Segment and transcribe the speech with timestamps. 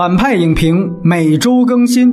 [0.00, 2.10] 反派影评每周更新，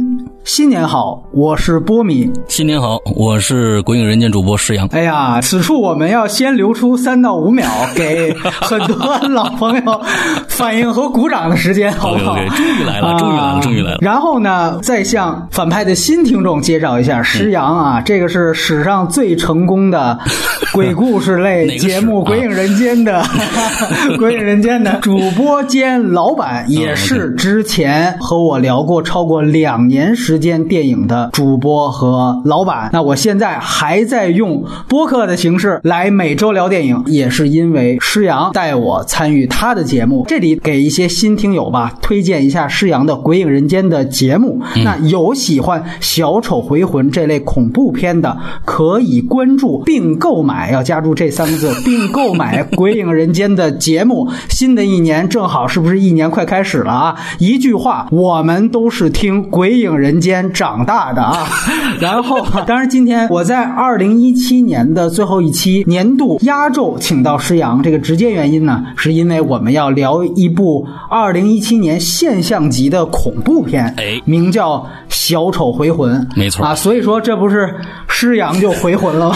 [0.48, 2.32] 新年好，我是波米。
[2.47, 4.88] 新年好，我是鬼影人间主播石阳。
[4.93, 10.02] 哎呀，此处我们要先留出三到五秒，给很多老朋友
[10.47, 12.38] 反应和鼓掌的时间， 好不好？
[12.55, 13.97] 终于来了，终于来了，终于来了。
[14.00, 20.18] 然后呢，再向反派的新听众介绍一下，石阳啊，这个是史上最成功的
[20.71, 23.21] 鬼故事类节目《鬼影人间》的
[24.18, 27.61] 《鬼影人间》的主播兼老板，也是之。
[27.68, 40.25] 前和我聊过超过两年时间电影的主播和老板，那我现在还在用播客的形式来每周聊电影，也是因为施阳带我参与他的节目。
[40.27, 44.61] 这里给一些新听友吧，推荐一下施阳的《鬼影人间》的节目。
[44.83, 54.29] 那有喜欢《小丑回魂》这类恐怖片的，可以关注并购买，要加入这三个字，并购买《鬼影人间》的节目。
[54.49, 57.16] 新的一年正好是不是一年快开始了啊？
[57.39, 61.47] 一句话，我们都是听《鬼影人间》长大的啊。
[62.00, 67.81] 然后，当然今天我在二零一七年的最后一期年度压轴，请到施阳。
[67.81, 74.78] 这个直接原因呢，是因为我们要聊一部二零一七年现象级的恐怖片，哎，名叫
[75.09, 76.22] 《小丑回魂》。
[76.36, 77.73] 没错啊，所以说这不是
[78.08, 79.36] 施阳就回魂了吗？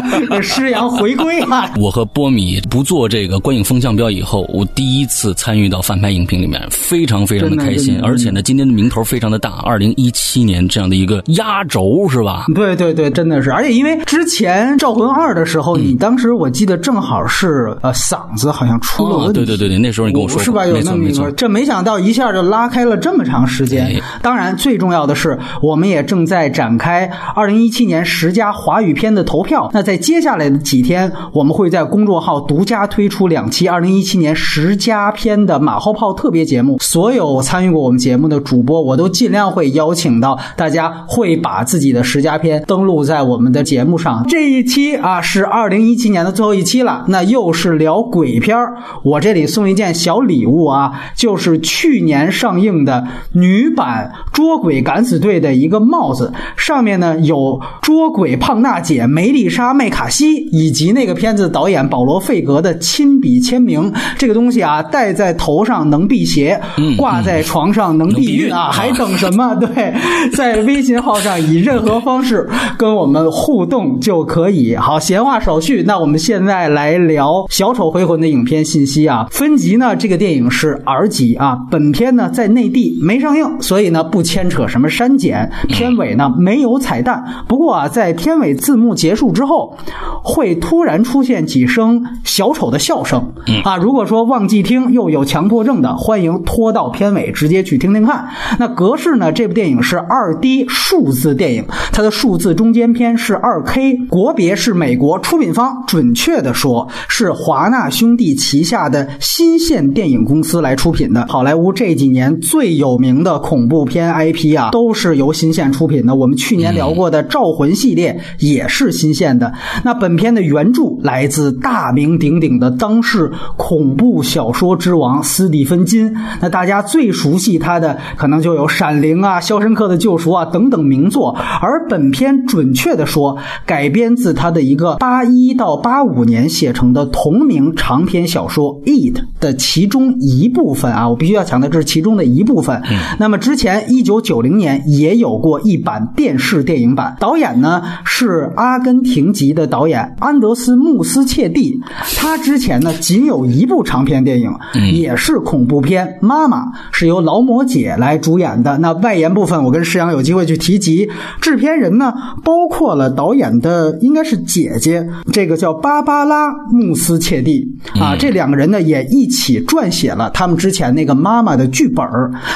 [0.42, 1.70] 施阳回归了。
[1.78, 7.58] 我和波米不做这个观影风向标以后，我第一次参与到翻拍影评里面，非常非常的。
[7.58, 12.44] 开心，而且呢，今天的名头非常的大，二零一七年这样的一个压轴是吧？
[12.54, 20.66] 对对对，真的是，而且因为之前《招魂二》的时候，你当时我记得正好是呃嗓子好像出了问题，对对对对，那时候你跟我说是吧？
[20.66, 24.00] 有那么一个，这没想到一下就拉开了这么长时间。
[24.22, 29.70] 当然，最重要的是，我们也正在展开二零一七年十佳华语片的投票。
[29.72, 37.38] 那在接下来的几天，我们会在公众号独家推出两期二零一七年十佳片的马后炮特别节目，所有。
[37.40, 44.24] 参与过我们节目的主播，我都尽量会邀请到大家，会把自己的十佳片登录在我们的节目上。
[44.28, 48.56] 这一期啊是二零一七年的最后一期了，那又是聊鬼片
[49.02, 63.92] 我这里送一件小礼物啊，就是去年上映的女版《捉鬼敢死队》的一个帽子，上面呢有捉鬼胖大姐梅丽莎麦卡锡以及那个片子导演保罗费格的亲笔签名。
[64.16, 66.60] 这个东西啊，戴在头上能辟邪，
[66.96, 67.42] 挂在。
[67.48, 69.54] 床上能避孕啊，还等什么？
[69.54, 69.94] 对，
[70.36, 74.74] 在微信号上以任何方式跟我们互动就可以。
[74.76, 79.26] 好，闲话少叙，那我们现在来聊《小丑回魂》的影片信息啊。
[79.30, 81.58] 分级呢，这个电影是 R 级啊。
[81.70, 85.50] 本片呢在内地没上映，所以呢不牵扯什么删减。
[85.68, 89.76] 片尾呢没有彩蛋，不过啊，在片尾字幕结束之后，
[90.22, 93.32] 会突然出现几声小丑的笑声
[93.64, 93.76] 啊。
[93.76, 97.28] 如果说忘记听又有强迫症的，欢迎拖到片尾。
[97.38, 98.28] 直接去听听看。
[98.58, 99.30] 那格式呢？
[99.30, 111.26] 这部电影是二 D 数字电影，它的数字中间片是二 K，国别是美国，出品方准确的说是华纳兄弟旗下的新线电影公司来出品的。
[111.26, 116.14] 好莱坞这几年最有名的恐怖片 IP 啊，都是由新线出品的。
[116.14, 119.52] 我们去年聊过的《招魂》系列也是新线的。
[119.84, 126.14] 那本片的原著来自大名鼎鼎的当世恐怖小说之王斯蒂芬金。
[126.40, 127.08] 那大家最。
[127.10, 142.82] 熟悉他的可能就有《闪灵》啊，《肖申克的救赎》啊等等名作，而本片准确的说改编自他的一个八一到八五年写成的同名长篇小说《It》的其中一部分啊，我必须要强调这是其中的一部分。
[143.18, 151.78] 那么之前一九九零年也有过一版电视电影版，导演呢是阿根廷籍的导演安德斯穆斯切蒂，
[152.16, 154.50] 他之前呢仅有一部长篇电影，
[154.92, 157.08] 也是恐怖片《妈妈》是。
[157.08, 161.06] 由劳模姐来主演的那外延部分，我跟施阳有机会去提及。
[161.42, 167.68] 制片人呢，包括了导演的应该是姐姐，这个叫芭芭拉·穆斯切蒂
[168.00, 168.16] 啊。
[168.18, 172.06] 这两个人呢也一起撰写了他们之前那个妈妈的剧本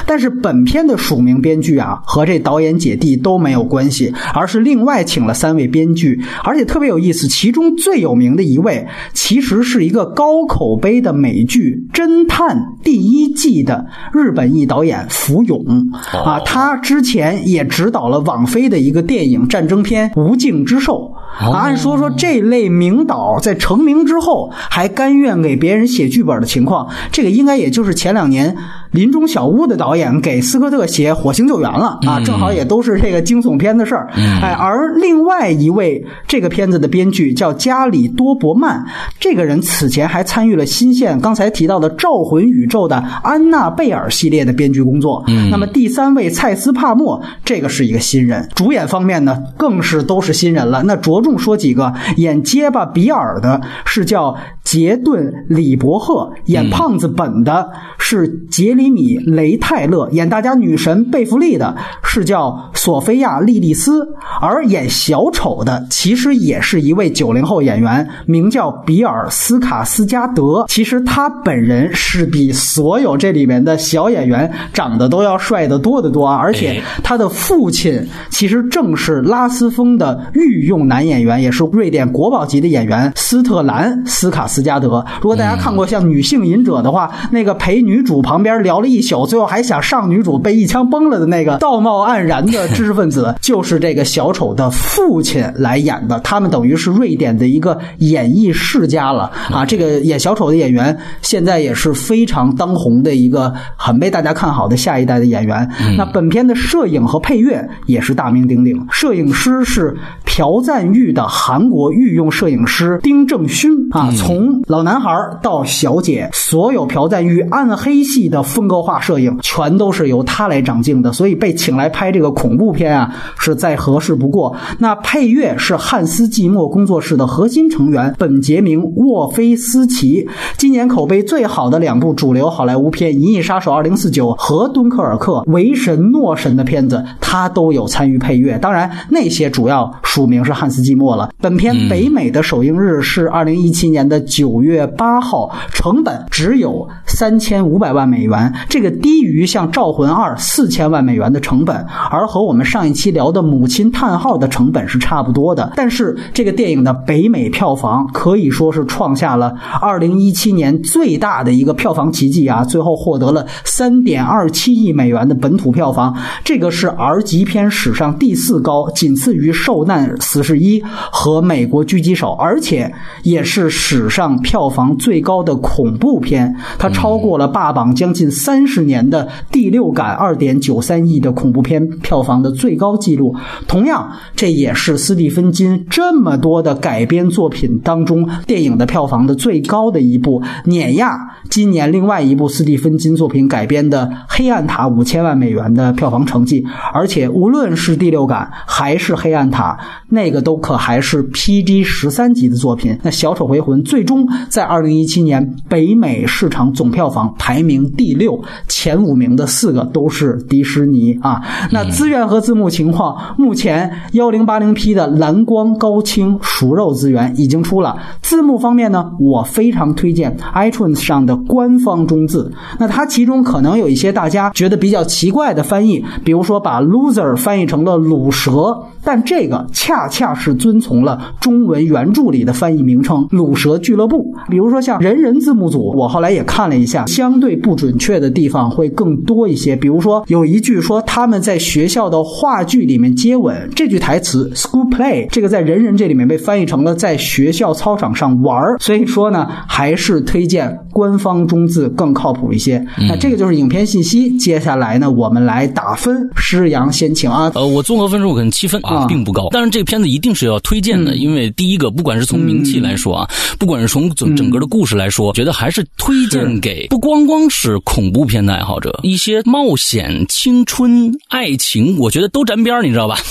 [0.06, 14.52] 但是本片的署名编剧啊和这导演姐弟都没有关系，而是另外请了三位编剧，而且特别有意思，其中最有名的一位其实是一个高口碑的美剧《侦探》第一季的日本。
[14.54, 15.64] 裔导演福永
[16.12, 21.12] 啊，他之前也指导了网飞的一个电影战争片《无尽之兽》。
[21.52, 28.56] 按说说这类名导在成名之后还甘愿给别人写剧本的情况，这个应该也就是前两年
[28.92, 34.08] 林中小屋的导演给斯科特写《火星救援》了啊，正好也都是这个惊悚片的事儿。
[34.14, 38.84] 哎，而另外一位这个片子的编剧叫加里多伯曼，
[39.18, 45.24] 这个人此前还参与了新线刚才提到的《召魂宇宙》的安娜贝尔系列的编剧工作。
[45.50, 48.46] 那么第三位蔡斯帕默，这个是一个新人。
[48.54, 50.82] 主演方面呢，更是都是新人了。
[50.82, 64.06] 那着重说几个，演结巴比尔的是叫杰顿·李伯赫，演胖子本的是杰里米·雷泰勒，演大家女神贝弗利的是叫索菲亚·莉莉丝，
[64.40, 70.64] 而演小丑的其实也是一位九零后演员，名叫比尔斯卡斯加德。
[70.68, 76.36] 其实他本人是比所有这里面的小演员长得都要帅得多得多啊！
[76.36, 85.04] 而且他的父亲其实正是拉斯风的御用男演员，也是瑞典国宝级的演员斯特兰斯卡斯加德。
[85.20, 96.18] 如果大家看过像《女性隐者》的话，那个陪女主旁边聊了一宿，最后还想上女主被一枪崩了的那个道貌岸然的知识分子， 就是这个小丑的父亲来演的。
[96.20, 99.64] 他们等于是瑞典的一个演艺世家了啊！
[99.64, 105.68] 这个演小丑的演员现在也是非常当红的一个很被大家看好的下一代的演员。
[105.96, 115.10] 那本片的摄影和配乐也是大名鼎鼎，摄影师是朴赞玉的韩国御用摄影师丁正勋啊，从老男孩
[115.42, 124.56] 到小姐，所有朴赞玉暗黑系的风格化摄影全都是由他来掌镜的，所以被请来拍这个恐怖片啊，是再合适不过。
[124.78, 130.26] 那配乐是汉斯季默工作室的核心成员本杰明沃菲斯奇。
[130.56, 138.56] 今年口碑最好的两部主流好莱坞片《银翼杀手2049》和《敦刻尔克》为神诺神的片子，他都有参与配乐。
[138.56, 141.28] 当然，那些主要署名是汉斯季默了。
[141.40, 146.88] 本片北美的首映日是二零一今年的九月八号，成本只有
[147.22, 151.76] 三千五百万美元，这个低于像《招魂二》四千万美元的成本，
[152.10, 155.72] 而和我们上一期聊的《母亲叹号》的成本是差不多的。
[155.76, 162.64] 但是这个电影的北美票房可以说是创下了二零一七年最大的一个票房奇迹啊！
[162.64, 170.80] 最后获得了三点二七亿美元的本土票房，这个是 R 级片史上第四高，仅次于《受难死侍一》
[171.12, 172.92] 和《美国狙击手》，而且
[173.22, 183.36] 也是史上票房最高的恐怖片，它超超过了霸榜将近三十年的《第六感》二点九三亿的恐怖片票房的最高纪录。
[183.68, 191.14] 同样，这也是斯蒂芬金这么多的改编作品当中电影的票房的最高的一部，碾压
[191.50, 196.64] 今年另外一部斯蒂芬金作品改编的《黑暗塔》五千万美元的票房成绩。
[196.94, 199.76] 而且，无论是《第六感》还是《黑暗塔》，
[200.08, 202.98] 那个都可还是 PG 十三级的作品。
[203.02, 211.42] 那《小丑回魂》最终在二零一七年北美市场总票票房排名第六，前五名的四个都是迪士尼啊。
[211.72, 217.98] 那资源和字幕情况，目前幺零八零 P 的蓝光高清熟肉资源已经出了。
[218.22, 222.52] 字幕方面呢，我非常推荐 iTunes 上的官方中字。
[222.78, 234.32] 那它其中可能有一些大家觉得比较奇怪的翻译，比如说把 loser 翻译成了卤蛇，但这个恰恰是遵从了中文原著里的翻译名称“卤蛇俱乐部”。
[234.48, 239.76] 比如说像人人字幕组，我后来也看了一下，相对不准确的地方会更多一些。
[239.76, 248.76] 比如说有一句说他们在学校的话剧里面接吻，这句台词 “school play” 这个在人人这里面被翻译成了在学校操场上玩儿。
[248.80, 252.84] 所以说呢，还是推荐官方中字更靠谱一些。
[253.08, 254.36] 那这个就是影片信息。
[254.38, 256.28] 接下来呢，我们来打分。
[256.36, 257.50] 施阳先请啊。
[257.54, 259.48] 呃，我综合分数可能七分啊，并不高。
[259.50, 273.18] 但是这个片子一定是要推荐的，因为第一个，不管是从名气来说啊，不管是从整整个的故事来说，觉得还是推荐给不光光是恐怖片的爱好者，一些冒险、青春、爱情，我觉得都沾边你知道吧？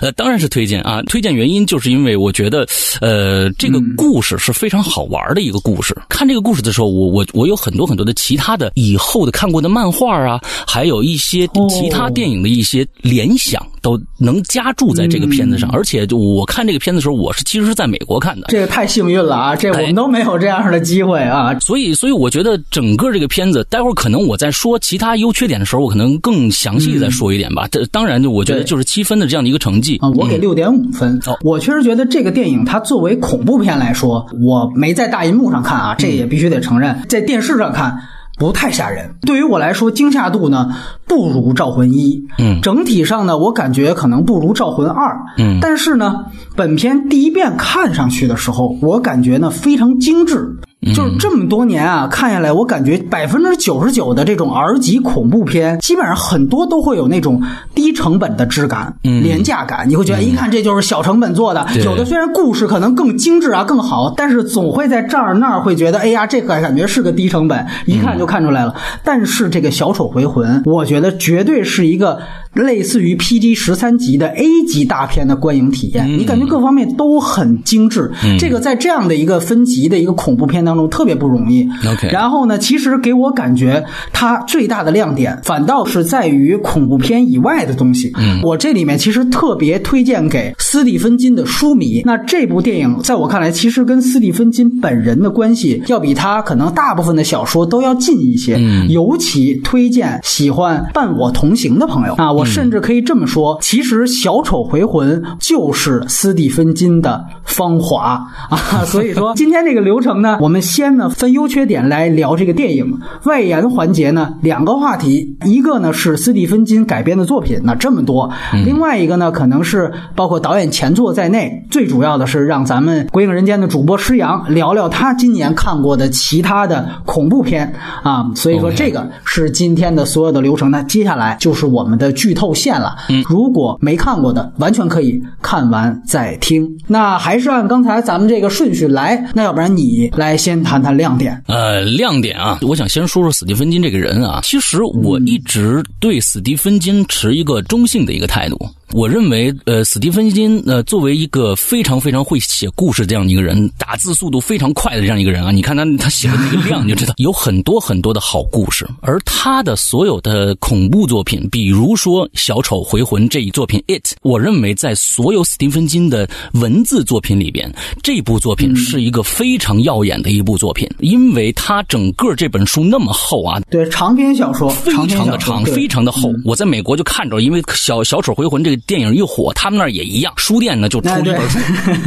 [0.00, 1.02] 呃，当然是推荐啊！
[1.04, 2.66] 推荐原因就是因为我觉得，
[3.00, 5.96] 呃，这个故事是非常好玩的一个故事。
[6.08, 15.70] 看这个故事的时候，我我我有很多很多的其他的以后的看过的漫画啊，还有一些其他电影的一些联想，都能加注在这个片子上。
[15.70, 18.48] 而且，就我看这个片子的时候，我是其实是在美国看的。
[18.48, 19.54] 这个太幸运了啊！
[19.54, 21.56] 这我们都没有这样的机会啊。
[21.60, 27.68] 所以，所以我觉得整个这个片子，待会儿可能我在说其他优缺点的时候，我可能更详细再说一点吧。
[27.70, 29.98] 这当然，就我觉得就是七分的这样的一个成绩。
[29.98, 31.20] 啊，我给六点五分。
[31.42, 37.96] 我确实觉得这个电影它作为恐怖片来说，我没在大银幕上看啊，这也必须得承认，在电视上看
[38.38, 39.14] 不太吓人。
[39.22, 40.74] 对于我来说，惊吓度呢
[41.06, 42.16] 不如《招魂一》。
[42.38, 45.14] 嗯，整体上呢，我感觉可能不如《招魂二》。
[45.38, 50.56] 嗯，但是呢，本片第一遍看上去的时候，我感觉呢非常精致。
[50.94, 57.42] 就是这么多年啊，看下来，我感觉百分之九十九的这种 R 级恐怖片，基本上很多都会有那种
[57.74, 59.88] 低成本的质感、廉价感。
[59.88, 61.66] 你会觉得一看这就是小成本做的。
[61.84, 68.74] 有的虽然故事可能更精致啊、更好，但是总会在这儿那儿会觉得，哎呀，这个感觉是个低成本，一看就看出来了。
[69.02, 72.18] 但是这个小丑回魂，我觉得绝对是一个。
[72.56, 78.10] 类似于 PG 十三级的 A 级大片的观影体验，你感觉各方面都很精致。
[78.38, 81.68] 这个在这样的一个分级的一个恐怖片当中特别不容易。
[81.86, 88.10] OK，然后呢，其实给我感觉它最大的亮点反倒是在于恐怖片以外的东西。
[88.16, 92.00] 嗯，我这里面其实特别推荐给斯蒂芬金的书迷。
[92.06, 98.56] 那这部电影在我看来，其实跟斯蒂芬金本人的关系要比他可能大部分的小说都要近一些。
[98.58, 102.45] 嗯，尤其推荐喜欢伴我同行的朋友啊，我。
[102.46, 108.84] 甚至可以这么说，其实《小丑回魂》就是斯蒂芬金的《芳华》 啊。
[108.84, 112.98] 所以说，今天这个流程呢，我们先呢分优缺点来聊这个电影。
[113.24, 118.30] 外延环节呢，两个话题，一个呢是斯蒂芬金改编的作品，那这么多；
[118.64, 128.30] 另外一个呢，可能是包括导演前作在内，最主要的是让咱们《鬼影人间》的主播施阳聊聊他今年看过的其他的恐怖片啊。
[128.36, 130.70] 所以说，这个是今天的所有的流程。
[130.70, 132.35] 那接下来就是我们的剧。
[132.36, 136.78] 透线了，嗯，如果没看过的，完全可以看完再听。
[136.86, 141.42] 那还是按刚才咱们这个顺序来，那要不然你来先谈谈亮点。
[141.48, 144.40] 呃，亮点啊，我想先说说史蒂芬金这个人啊。
[144.44, 148.56] 其实我一直对史蒂芬金持一个中性的一个态度。
[148.92, 158.86] 我认为，呃，史蒂芬金，呃，作为一个非常非常会写故事这样的一个人，打字速度非常快的这样一个人啊，你看他他写的那个量，你就知道有很多很多的好故事。
[159.00, 167.70] 而他的所有的恐怖作品，比如说《小丑回魂》这一作品《It》，我认为在所有史蒂芬金的文字作品里边，
[168.04, 176.32] 这部作品是一个非常耀眼的一部作品，因为他整个这本书那么厚啊，对，长篇小说，非常的长，非常的厚。
[176.44, 178.75] 我在美国就看着，因为小小丑回魂这个。
[178.86, 181.58] 电影一火，他们那儿也一样，书店呢就出一本书，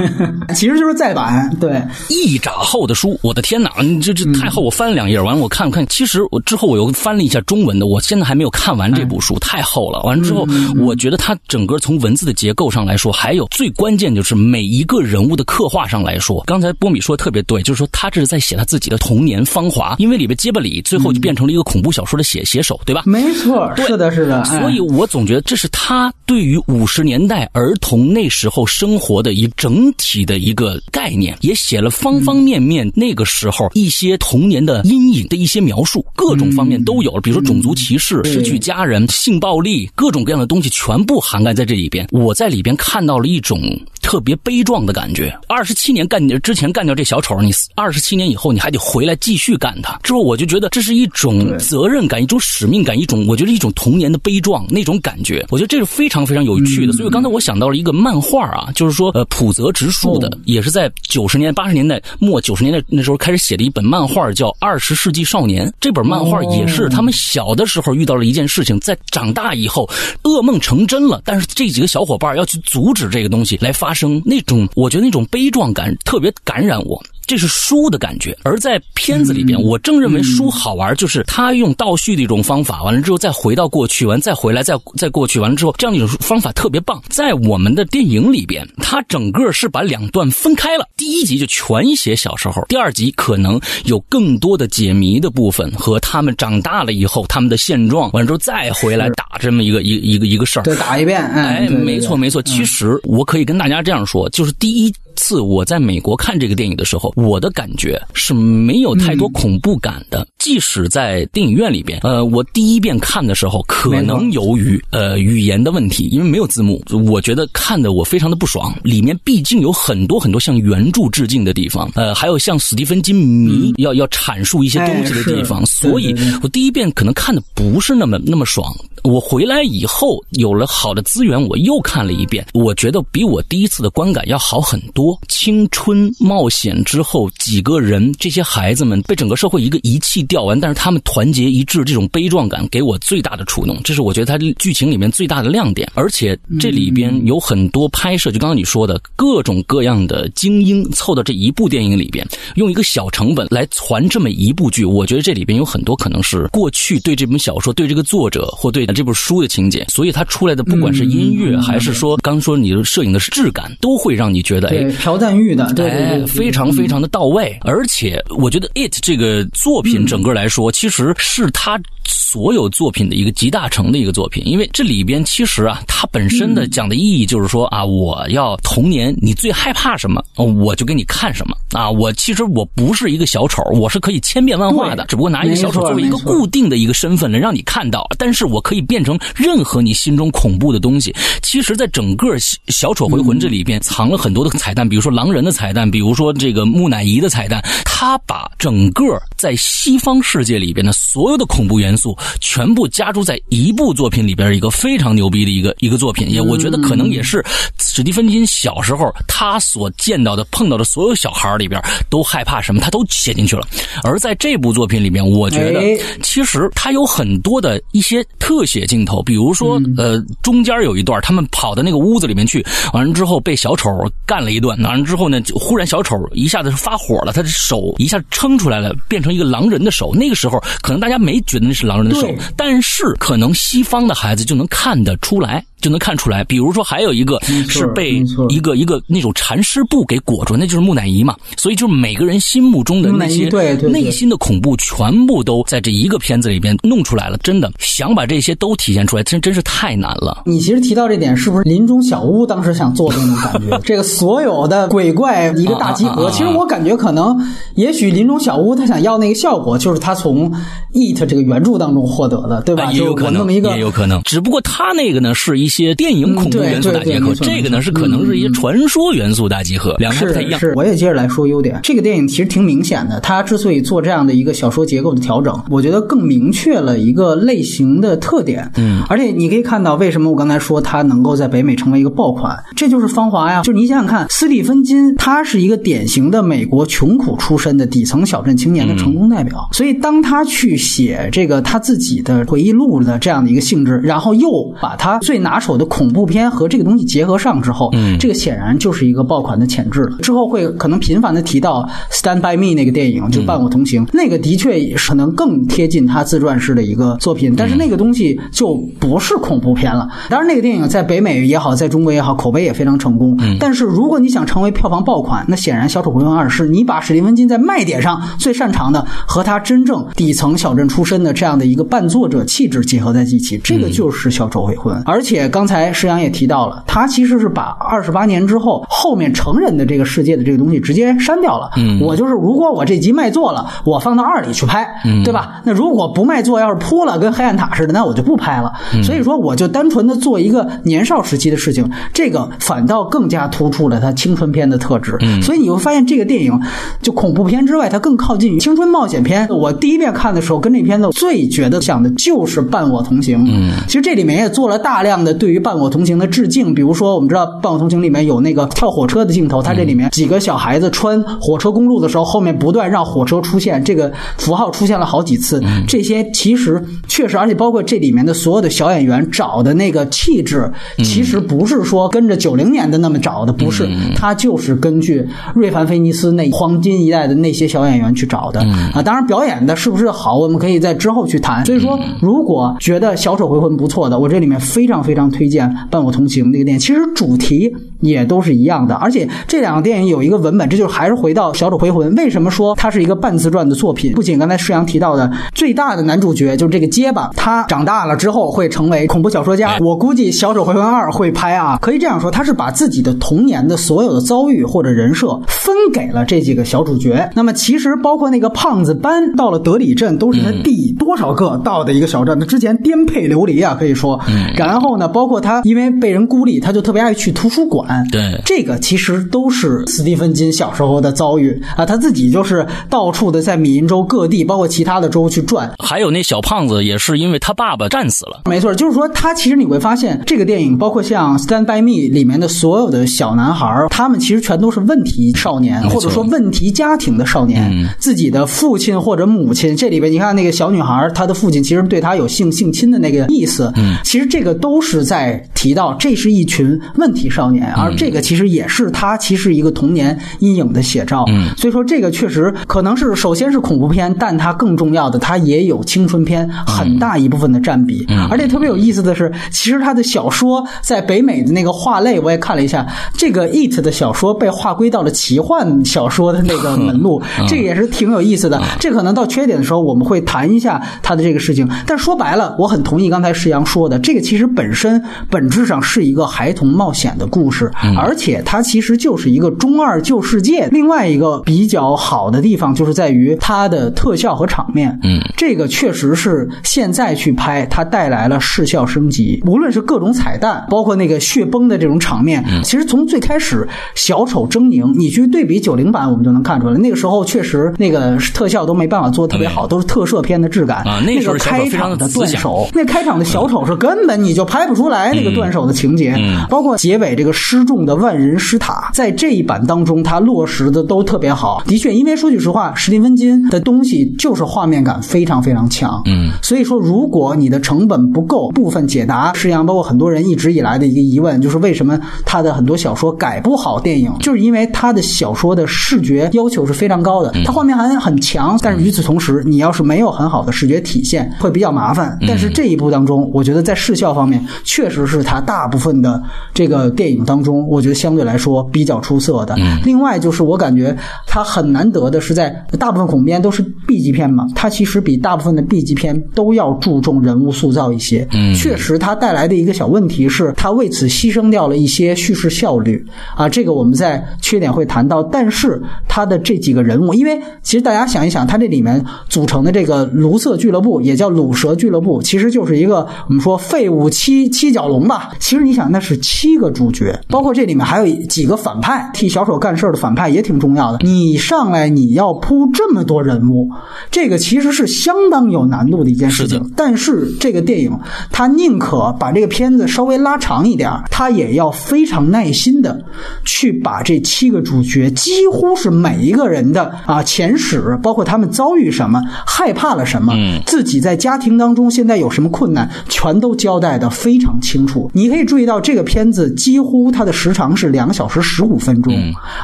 [0.56, 3.72] 其实就是再版，对，一拃厚的书，我的天哪，
[4.02, 10.02] 这这太厚，我翻了两页，完了我看了看，其实我之后我又翻了一下中文的，我现在还没有看完这部书，太厚了。
[10.04, 10.48] 完了之后，
[10.80, 23.04] 我觉得它整个从文字的结构上来说，还有最关键就是每一个人物的刻画上来说，刚才波米说的特别对，就是说他这是在写他自己的童年芳华，因为里边结巴里最后就变成了一个恐怖小说的写写手，对吧？
[23.06, 24.44] 没错，是的，是的。
[24.46, 26.60] 所以我总觉得这是他对于。
[26.68, 42.08] 五十年代儿童那时候生活的一整体的一个概念，也写了方方面面那个时候一些童年的阴影的一些描述，各种方面都有了，比如说种族歧视、失去家人、性暴力，各种各样的东西全部涵盖在这里边。
[42.12, 43.60] 我在里边看到了一种。
[44.02, 45.32] 特别悲壮的感觉。
[45.48, 50.00] 二十七年干之前干掉这小丑，你二十七年以后你还得回来继续干他。
[50.02, 55.46] 之后我就觉得这是一种责任感，一种使命感，一种我觉得一种童年的悲壮那种感觉。
[55.52, 56.94] 我觉得这是非常非常有趣的。
[56.94, 65.68] 所以刚才我想到了一个漫画啊，就是说呃浦泽直树的，也是在九十年八十年代末九十年代那时候开始写的一本漫画，叫《二十世纪少年》。
[65.80, 69.88] 这本漫画也是他们小的时候遇到了一件事情，在长大以后
[70.24, 73.94] 噩梦成真了，但是这几个小伙伴要去阻止这个东西来发。
[74.00, 77.04] 生那种，我觉得那种悲壮感特别感染我。
[77.30, 87.00] 这是书的感觉，而在片子里边，我正认为书好玩，就是他用倒叙的一种方法，完了之后再回到过去，完再回来，再再过去，完了之后这样一种方法特别棒。
[87.08, 102.42] 在我们的电影里边，他整个是把两段分开了，第一集就全写小时候，第二集可能有更多的解谜的部分和他们长大了以后他们的现状，完了之后再回来打这么一个一一个一个事儿，对，打一遍，哎，没错没错。
[102.42, 104.92] 其实我可以跟大家这样说，就是第一。
[105.20, 110.26] 次我在美国看这个电影的时候，我的感觉是没有太多恐怖感的。
[110.40, 118.74] 即使在电影院里边，呃，我第一遍看的时候，可能由于呃语言的问题，因为没有字幕，我觉得看的我非常的不爽。
[118.82, 128.74] 里面毕竟有很多很多向原著致敬的地方，呃，还有向史蒂芬金迷要要阐述一些东西的地方，所以我第一遍可能看的不是那么那么爽。
[129.04, 135.09] 我回来以后有了好的资源，我又看了一遍，我觉得比我第一次的观感要好很多。
[135.30, 143.80] 青春冒险之后，几个人这些孩子们被整个社会一个遗弃掉完，但是他们团结一致，这种悲壮感给我最大的触动。
[143.84, 145.90] 这是我觉得它剧情里面最大的亮点。
[145.94, 158.90] 而且这里边有很多拍摄，就刚刚你说的各种各样的精英凑到这一部电影里边，用一个小成本来传这么一部剧，我觉得这里边有很多可能是过去对这本小说、对这个作者或对。
[158.90, 167.58] 这本书的情节，所以它出来的不管是音乐还是说刚说你的摄影的质感，都会让你觉得哎，朴赞玉的，对对对，非常非常的到位。
[167.62, 171.80] 而且我觉得《It》这个作品整个来说，其实是他。
[172.10, 181.90] 所有作品的一个集大成的一个作品，因为这里边其实啊，它本身的讲的意义就是说啊，我要童年你最害怕什么，我就给你看什么啊。
[181.90, 191.16] 我其实我不是一个小丑，我是可以千变万化的，只不过拿一个小丑作为一个固定的一个身份来让你看到，但是我可以变成任何你心中恐怖的东西。
[191.42, 192.38] 其实，在整个
[192.68, 199.04] 《小丑回魂》这里边藏了很多的彩蛋，比如说狼人的彩蛋，比如说这个木乃伊的彩蛋，他把整个
[199.36, 201.99] 在西方世界里边的所有的恐怖元素。
[202.00, 207.46] 素全部加注在一部作品里边，一个非常牛逼的一个一个作品，也我觉得可能也是
[207.78, 211.80] 史蒂芬金小时候他所见到的、碰到的所有小孩里边
[212.10, 213.68] 都害怕什么，他都写进去了。
[214.02, 215.82] 而在这部作品里面，我觉得
[216.24, 223.90] 其实他有很多的一些特写镜头，比如说呃，中间有一段他们跑到那个屋子里面去，完了之后被小丑
[224.26, 230.14] 干了一顿，完了之后呢，忽然小丑一下子发火了，他的手一下撑出来了，变成一个狼人的手。
[230.16, 231.89] 那个时候可能大家没觉得那是。
[231.90, 235.66] 狼人的手，但是可能西方的孩子就能看得出来。
[235.82, 241.34] 就能看出来，比如说还有一个是被一个一个那种缠尸布给裹住，那就是木乃伊嘛。
[241.56, 243.48] 所以就是每个人心目中的那些
[243.88, 247.38] 内心的恐怖，全部都在这一个片子里边弄出来了。
[247.38, 250.44] 真的想把这些都体现出来，真真是太难了。
[250.46, 253.80] 你其实提到这点，是不是林中小屋当时想做的那种感觉？
[253.88, 257.40] 这个所有的鬼怪一个大集合，其实我感觉可能，
[257.76, 260.52] 也许林中小屋他想要那个效果，就是他从
[260.92, 262.92] 《Eat》这个原著当中获得的，对吧？
[262.92, 264.22] 也有可能，也有可能。
[264.24, 265.70] 只不过他那个呢，是一。
[265.70, 270.60] 些电影恐怖元素大集合，这个呢是可能是一些传说元素大集合，两个不太一样。
[270.60, 271.80] 是，我也接着来说优点。
[271.84, 278.72] 这个电影其实挺明显的，它之所以做这样的一个小说结构的调整，我觉得更明确了一个类型的特点。
[278.78, 283.62] 嗯，而且你可以看到，为什么我刚才说它能够在北美成为一个爆款，这就是《芳华》呀。
[283.62, 294.50] 就你想想看，斯蒂芬金他是一个典型的美国穷苦出身的底层小镇青年的成功代表，所以当他去写这个他自己的回忆录的这样的一个性质，然后又
[294.82, 300.18] 把他最拿手的恐怖片和这个东西结合上之后，嗯，这个显然就是一个爆款的潜质了。
[300.18, 310.08] 之后会可能频繁的提到《Stand by Me》那个电影，就伴我同行，那个的确也可能更贴近他自传式的一个作品，但是那个东西就不是恐怖片了。
[310.30, 313.38] 当然，那个电影在北美也好，在中国也好，口碑也非常成功。
[313.60, 324.96] 但是如果你想成为票房爆款，那显然《小丑回魂二》是你把史蒂芬金在卖点上最擅长的和他真正底层小镇出身的这样的一个扮作者气质结合在一起，这个就是《小丑回魂》。
[325.06, 325.80] 而且刚才。
[325.92, 331.70] 施阳也提到了，他其实是把二十八年之后后面成人的这个世界的这个东西直接删掉了。
[331.78, 334.88] 嗯，我就是如果我这集卖座了，我放到二里去拍，
[335.26, 335.62] 对吧？
[335.66, 338.72] 那如果不卖座，要是扑了跟黑暗塔似的，那我就不拍了。
[339.04, 345.18] 所以说，我就单纯的做一个年少时期的事情，这个反倒更加突出了他青春片的特质。
[345.42, 346.58] 所以你会发现，这个电影
[347.02, 349.48] 就恐怖片之外，它更靠近于青春冒险片。
[349.50, 353.46] 我第一遍看的时候，跟这片子最觉得想的就是《伴我同行》。
[353.48, 365.62] 嗯，其实这里面也做了大量的对于《伴我同行》的致敬，比如说我们知道《伴我同行》里面有那个跳火车的镜头，它这里面几个小孩子穿火车公路的时候，后面不断让火车出现，这个符号出现了好几次。
[365.88, 378.62] 这些其实确实，而且包括这里面的所有的小演员找的那个气质，其实不是说跟着九零年的那么找的，不是，他就是根据瑞凡·菲尼斯那黄金一代的那些小演员去找的
[378.94, 379.02] 啊。
[379.02, 381.64] 当然，表演的是不是好，我们可以在之后去谈。
[381.66, 386.46] 所以说，如果觉得《小丑回魂》不错的，我这里面非常非常推荐《伴我同行》。
[386.52, 392.14] 那个电影其实主题也都是一样的，而且这两个电影有一个文本，这就是还是回到《小丑回魂》。
[392.18, 394.14] 为什么说它是一个半自传的作品？
[394.14, 399.78] 不仅刚才施阳提到的最大的男主角就是这个结巴，他长大了之后会成为恐怖小说家。
[399.80, 407.30] 我估计《小丑回魂二》会拍啊，可以这样说，他是把自己的童年的所有的遭遇或者人设分给了这几个小主角。
[407.36, 412.40] 那么其实包括那个胖子班到了德里镇，都是他第多少个到的一个小镇？
[412.40, 414.20] 他之前颠沛流离啊，可以说。
[414.56, 416.60] 然后呢，包括他因为被人孤立。
[416.60, 425.70] 他就特别爱去图书馆，对这个其实都是斯蒂芬金小时候的遭遇啊，他自己就是到处的在米因州各地，包括其他的州去转。
[425.84, 439.76] 还有那小胖子也是因为他爸爸战死了，没错，就是说他其实你会发现，这个电影包括像《Stand by Me》里面的所有的小男孩，他们其实全都是问题少年，或者说问题家庭的少年，自己的父亲或者母亲。
[439.76, 446.30] 这里边你看那个小女孩，她的父亲其实对她有性性侵的那个意思，嗯，其实这个都是在提到这是。
[446.30, 451.24] 一群问题少年，而这个其实也是他其实一个童年阴影的写照。
[451.30, 458.06] 嗯，所以说这个确实可能是首先是恐怖片，但它更重要的，它也有青春片很大一部分的占比。
[458.10, 468.62] 嗯，而且特别有意思的是，其实他的小说在北美的那个画类，我也看了一下，这个《It》的小说被划归到了奇幻小说的那个门路， 这个也是挺有意思的。
[468.80, 471.68] 这可能到缺点的时候我们会谈一下他的这个事情。
[471.86, 480.68] 但说白了，我很同意刚才石阳说的，这个其实本身本质上是一个孩童冒险的故事，而且它其实就是一个中二旧世界。
[480.72, 501.00] 另外一个比较好的地方就是在于它的特效和场面，嗯，这个确实是现在去拍它带来了视效升级，无论是各种彩蛋，包括那个血崩的这种场面，其实从最开始小丑狰狞，你去对比九零版，我们就能看出来，那个时候确实那个特效都没办法做的特别好，都是特摄片的质感啊。
[501.06, 506.16] 那个开场的断手， 那开场的小丑是根本你就拍不出来那个断手的情节，
[506.50, 511.62] 包括结尾这个失重的万人尸塔，在这一版当中，它落实的都特别好。
[511.68, 532.18] 的确，因为说句实话，史蒂芬金的东西就是画面感非常非常强，嗯，所以说如果你的成本不够，部分解答实际上包括很多人一直以来的一个疑问，就是为什么他的很多小说改不好电影，就是因为他的小说的视觉要求是非常高的，他画面感很强，但是与此同时，你要是没有很好的视觉体现，会比较麻烦。
[532.26, 539.56] 但是这一部当中，我觉得在视效方面，确实是他大部分的这个电影当中，我觉得相对来说比较出色的。
[539.84, 548.28] 另外就是我感觉它很难得的是，在大部分恐怖片都是 B 级片嘛，它其实比大部分的 B 级片都要注重人物塑造一些。
[548.34, 553.48] 嗯，确实，它带来的一个小问题是，它为此牺牲掉了一些叙事效率啊。
[553.50, 565.32] 这个我们在缺点会谈到，但是它的这几个人物，因为其实大家想一想，它这里面组成的这个卢瑟俱乐部，也叫鲁蛇俱乐部，其实就是一个我们说废物七七角龙吧。
[565.40, 571.00] 其实你想，那是七个主角，包括这里面还有几个反派，替小丑干事的反派也挺重要的。
[571.02, 573.70] 你上来你要铺这么多人物，
[574.12, 576.72] 这个其实是相当有难度的一件事情。
[576.76, 577.92] 但是这个电影，
[578.32, 583.00] 他宁可把这个片子稍微拉长一点，他也要非常耐心的
[583.46, 590.34] 去把这七个主角，几乎是每一个人的啊前史，包括他们遭遇什么，害怕了什么，
[590.66, 595.10] 自己在家庭当中现在有什么困难，全都交代的非常清楚。
[595.14, 599.14] 你可以注意到，这个片子几乎它的时长是两小时十五分钟，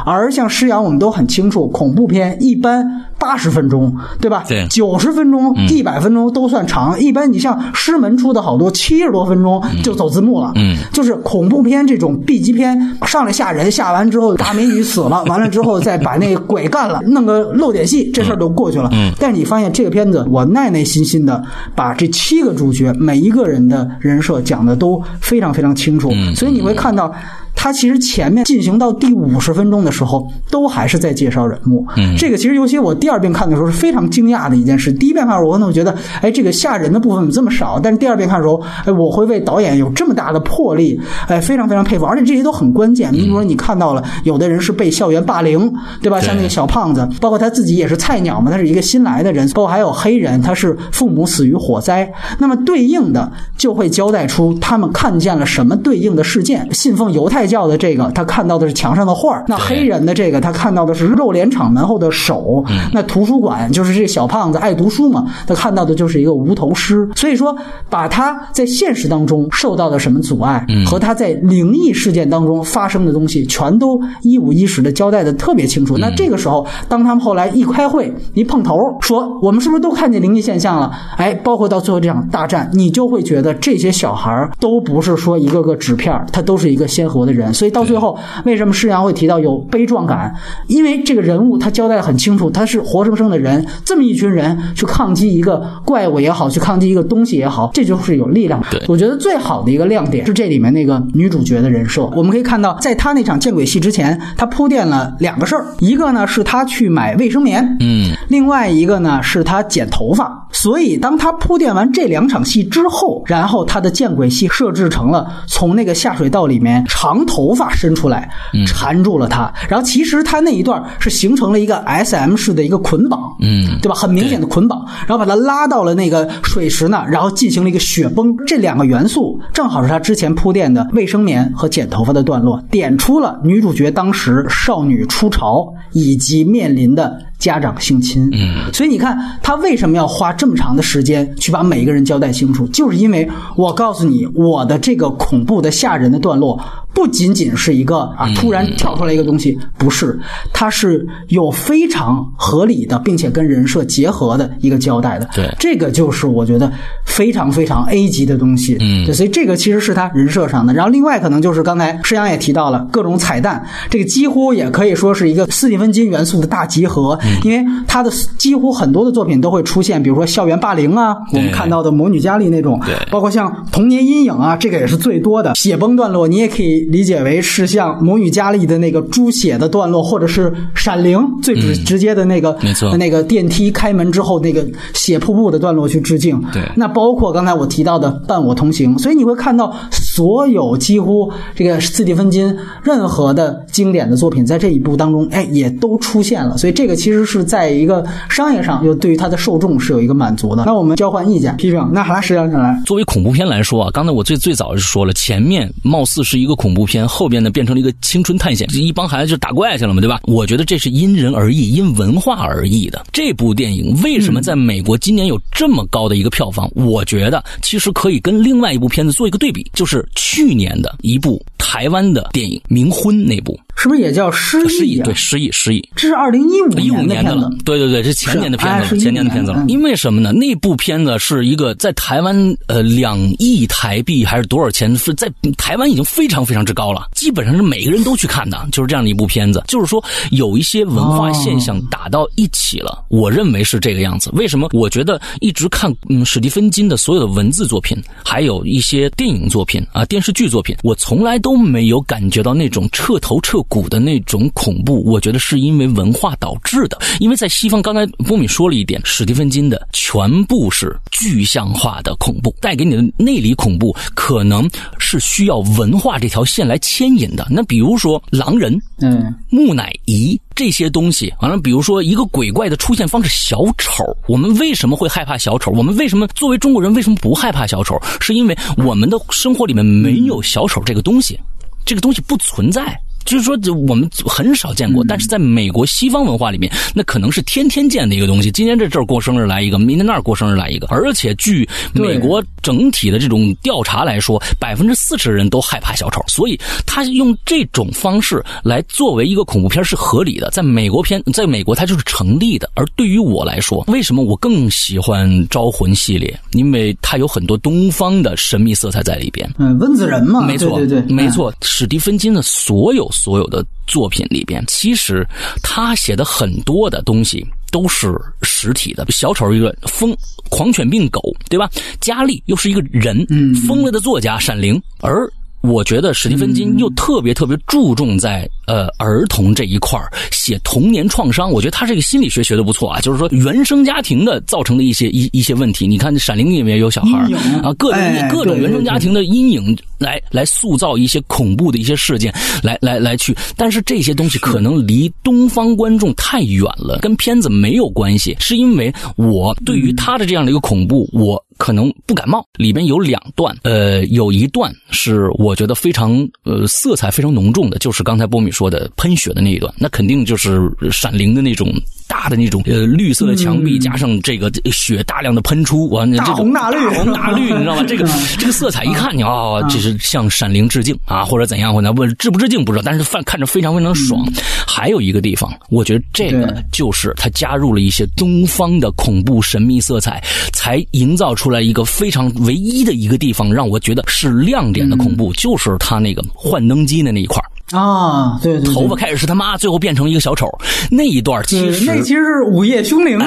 [0.05, 2.85] 而像尸洋，我们都很清楚，恐怖片一般
[3.17, 4.43] 八十分钟，对吧？
[4.47, 6.99] 对，九十分钟、一百分钟都算长。
[6.99, 18.89] 一般你像师门出的好多七十多分钟就走字幕了，嗯，就是恐怖片这种 B 级片，上来吓人，吓完之后大美女死了，完了之后再把那鬼干了，弄个露点戏，这事儿就过去了。
[18.93, 27.11] 嗯，但是你发现这个片子，我耐耐心心的把这七个主角每一个人的人设讲的都非常非常清楚，所以你会看到。
[27.57, 31.83] 他其实前面进行到第五十分钟的时候，都还是在介绍人物。
[31.95, 34.91] 嗯，这个其实尤其我第二遍看的时候是非常惊讶的一件事。
[34.91, 37.79] 第一遍看的时候，我可能觉得，哎，这个吓人的部分怎么这么少？
[37.79, 42.05] 但是第二遍看的时候，哎，我会为导演有这么大的魄力，哎，非常非常佩服。
[42.05, 43.13] 而且这些都很关键。
[43.13, 46.19] 你比如说，你看到了有的人是被校园霸凌，对吧？
[46.19, 52.11] 像那个小胖子，包括他自己也是菜鸟嘛，他是一个新来的人，包括还有黑人，他是父母死于火灾。
[52.39, 56.67] 那么对应的就会交代出他们看见了什么对应的事件。
[56.73, 62.65] 信奉犹太教的这个，他看到的是墙上的画那黑人的这个，他看到的是肉联厂门后的手。
[62.95, 67.05] 那图书馆就是这小胖子爱读书嘛，他看到的就是一个无头尸。
[67.13, 67.53] 所以说，
[67.89, 75.97] 把他在现实当中受到的什么阻碍，和他在灵异事件当中发生的东西，全都一五一十的交代的特别清楚。
[75.97, 80.89] 那这个时候，当他们后来一开会，一碰头，说我们是不是都看见灵异现象了？
[81.17, 87.53] 哎，包括到最后这场大战，你就会觉得这些小孩都不是说一个个纸片，他都是一个鲜活的人。
[87.53, 90.33] 所以到最后，为什么施洋会提到有悲壮感？
[90.67, 98.63] 因为这个人物他交代的很清楚，他是活生生的人，这么一群人去抗击一个怪物也好，去抗击一个东西也好，这就是有力量。
[98.87, 102.05] 我觉得最好的一个亮点是这里面那个女主角的人设。
[102.15, 110.47] 我们可以看到，在她那场见鬼戏之前，她铺垫了两个事儿，一个呢是她去买卫生棉，嗯，另外一个呢是她剪头发。
[110.51, 118.29] 所以当她铺垫完这两场戏之后，然后她的见鬼戏设置成了从那个下水道里面长头发伸出来，
[118.67, 119.51] 缠住了她。
[119.67, 123.95] 然后其实她那一段是形成了一个 S M 式的一个捆绑，嗯，对吧？
[123.95, 128.35] 很明显的捆绑，然后把它拉到了那个水池那，然后进行了一个雪崩。
[128.45, 138.29] 这两个元素正好是他之前铺垫的卫生棉和剪头发的段落，点出了女主角当时少女初潮以及面临的家长性侵。
[138.33, 146.59] 嗯，所以你看他为什么要花这么长的时间去把每一个人交代清楚，就是因为我告诉你，我的这个恐怖的吓人的段落。
[146.95, 150.17] 不仅仅是一个啊，突然跳出来一个东西，不是，
[150.53, 155.27] 它是有非常合理的，并且跟人设结合的一个交代的。
[155.35, 156.71] 对，这个就是我觉得
[157.05, 158.77] 非常非常 A 级的东西。
[158.79, 160.73] 嗯，对，所以这个其实是他人设上的。
[160.73, 172.79] 然后另外可能就是刚才施阳也提到了各种彩蛋，这个几乎也可以说是一个斯蒂芬金元素的大集合，因为他的几乎很多的作品都会出现，比如说校园霸凌啊，我们看到的魔女佳丽那种，
[173.11, 176.85] 包括像童年阴影啊，这个也是最多的血崩段落，你也可以。
[176.95, 186.39] 理解为是像魔女佳丽的那个猪血的段落，或者是闪灵最直直接的那个，没错，那个电梯开门之后那个血瀑布的段落去致敬。
[186.53, 189.75] 对，那包括刚才我提到的伴我同行，所以你会看到
[190.15, 196.57] 所有几乎这个斯蒂芬金任何的经典的作品在这一部当中，哎，也都出现了。
[196.57, 200.63] 所以这个其实是在一个商业上又对于它的受众是有一个满足的。
[200.65, 202.79] 那我们交换意见批评，那好了，石阳先来。
[202.85, 206.75] 作为恐怖片来说啊，刚才我最最早就说了，前面貌似是一个恐怖。
[206.75, 210.19] 怖片后边呢变成了一个青春探险，一帮孩子就打怪去了嘛，对吧？
[210.23, 213.01] 我觉得这是因人而异，因文化而异的。
[213.13, 216.69] 这部电影为什么在美国今年有这么高的一个票房？
[216.75, 223.59] 我觉得其实可以跟另外一部片子做一个对比，就是去年的一部台湾的电影《冥婚》那部。
[223.77, 224.69] 是不是也叫失忆？
[224.69, 227.51] 失忆对，失忆失忆，这是二零一五一五年的了。
[227.65, 229.65] 对对对，是前年的片子了，前年的片子了。
[229.67, 230.31] 因为什么呢？
[230.31, 234.95] 那部片子是一个在台湾呃两亿台币还是多少钱？
[234.97, 239.61] 是在台湾已经非常非常之高了，基本上是每个人都去看的，就是这样的一部片子。
[239.67, 244.29] 就是说有一些文化现象打到一起了，我认为是这个样子。
[244.33, 244.69] 为什么？
[244.71, 253.55] 我觉得一直看嗯史蒂芬金的所有的文字作品，还有一些电影作品啊电视剧作品，我从来都没有感觉到那种彻头彻。
[253.67, 256.99] 骨的那种恐怖，我觉得是因为文化导致的。
[257.19, 267.47] 因为在西方，刚才波米说了一点，史蒂芬金的全部是具象化的恐怖，带给你的内里恐怖，可能是需要文化这条线来牵引的。
[267.49, 275.69] 那比如说狼人，嗯，木乃伊这些东西，完了，比如说一个鬼怪的出现方式，小丑，我们为什么会害怕小丑？
[275.71, 278.01] 我们为什么作为中国人为什么不害怕小丑？
[278.21, 281.37] 是因为我们的生活里面没有小丑这个东西，
[281.85, 282.97] 这个东西不存在。
[283.25, 283.57] 就是说，
[283.87, 288.51] 我们很少见过，但是在美国西方文化里面，那可能是天天见的一个东西。
[288.51, 290.87] 今天这这儿过生日来一个，明天那儿过生日来一个。
[290.87, 300.51] 而且据美国整体的这种调查来说，百分之四十的人都害怕小丑，所以他用这种方式来作为一个恐怖片是合理的。
[300.51, 302.69] 在美国片，在美国它就是成立的。
[302.75, 306.39] 而对于我来说，为什么我更喜欢《招魂》系列？
[306.51, 309.49] 因为它有很多东方的神秘色彩在里边。
[309.57, 311.51] 嗯，温子仁嘛，没错，对对对，没错。
[311.63, 313.09] 史蒂芬金的所有。
[313.15, 315.25] 所有的作品里边，其实
[315.63, 319.05] 他写的很多的东西都是实体的。
[319.09, 320.15] 小丑一个疯
[320.49, 321.69] 狂犬病狗，对吧？
[321.99, 323.25] 佳丽又是一个人，
[323.67, 325.31] 疯了的作家闪灵，而。
[325.61, 329.99] 我觉得史蒂芬金又特别特别注重在呃儿童这一块
[330.31, 331.51] 写童年创伤。
[331.51, 335.87] 我觉得他这个心理学学的不错啊，就是说原生家庭的造成的一些一一些问题。
[335.87, 337.17] 你看《闪灵》里面有小孩
[337.63, 343.35] 啊，各种各种原生家庭的阴影来来塑造一些恐怖的一些事件，来来来去。
[343.55, 348.35] 但是这些东西可能离东方观众太远了，跟片子没有关系。
[348.39, 351.43] 是因为我对于他的这样的一个恐怖，我。
[351.57, 356.11] 可能不感冒，里边有两段，呃，有一段是我觉得非常
[356.43, 360.59] 呃色彩非常浓重的，就是刚才波米说的喷血的那一段，那肯定就是
[360.91, 361.71] 《闪灵》的那种。
[362.07, 367.83] 大的那种呃绿色的墙壁，加上这个血大量的喷出，完了这红大绿，大红大绿，你知道吗？
[367.83, 371.73] 这个这个色彩一看，你啊，这是向闪灵致敬啊，或者怎样？
[371.73, 374.23] 或者问致不致敬不知道，但是看看着非常非常爽。
[374.67, 387.41] 还有一个地方，我觉得这个就是他加入了一些东方的恐怖神秘色彩，才营造出来一个非常唯一的一个地方，让我觉得是亮点的恐怖，就是他那个幻灯机的那一块
[387.71, 390.47] 啊，对对，头发开始是他妈，最后变成一个小丑，
[390.91, 393.25] 那一段其实那其实是午夜凶铃的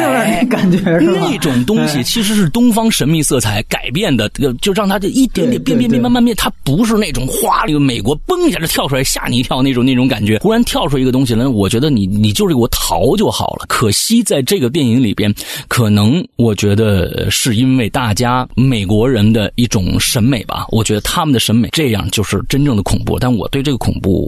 [0.48, 4.29] 感觉，那种东西其实是东方神秘色彩改变的，
[4.61, 13.66] 就让他这一点点变变变慢慢变，它不是那种哗美国嘣一下就跳出来吓你一跳那种那种感觉，忽然跳出一个东西来，我觉得你你就是给我逃就好了。
[13.68, 15.35] 可惜在这个电影里边，
[15.66, 24.27] 可能我觉得是因为大家美国人的一种审美吧，我觉得他们的审美这样就是真正的恐怖，但我对这个恐怖。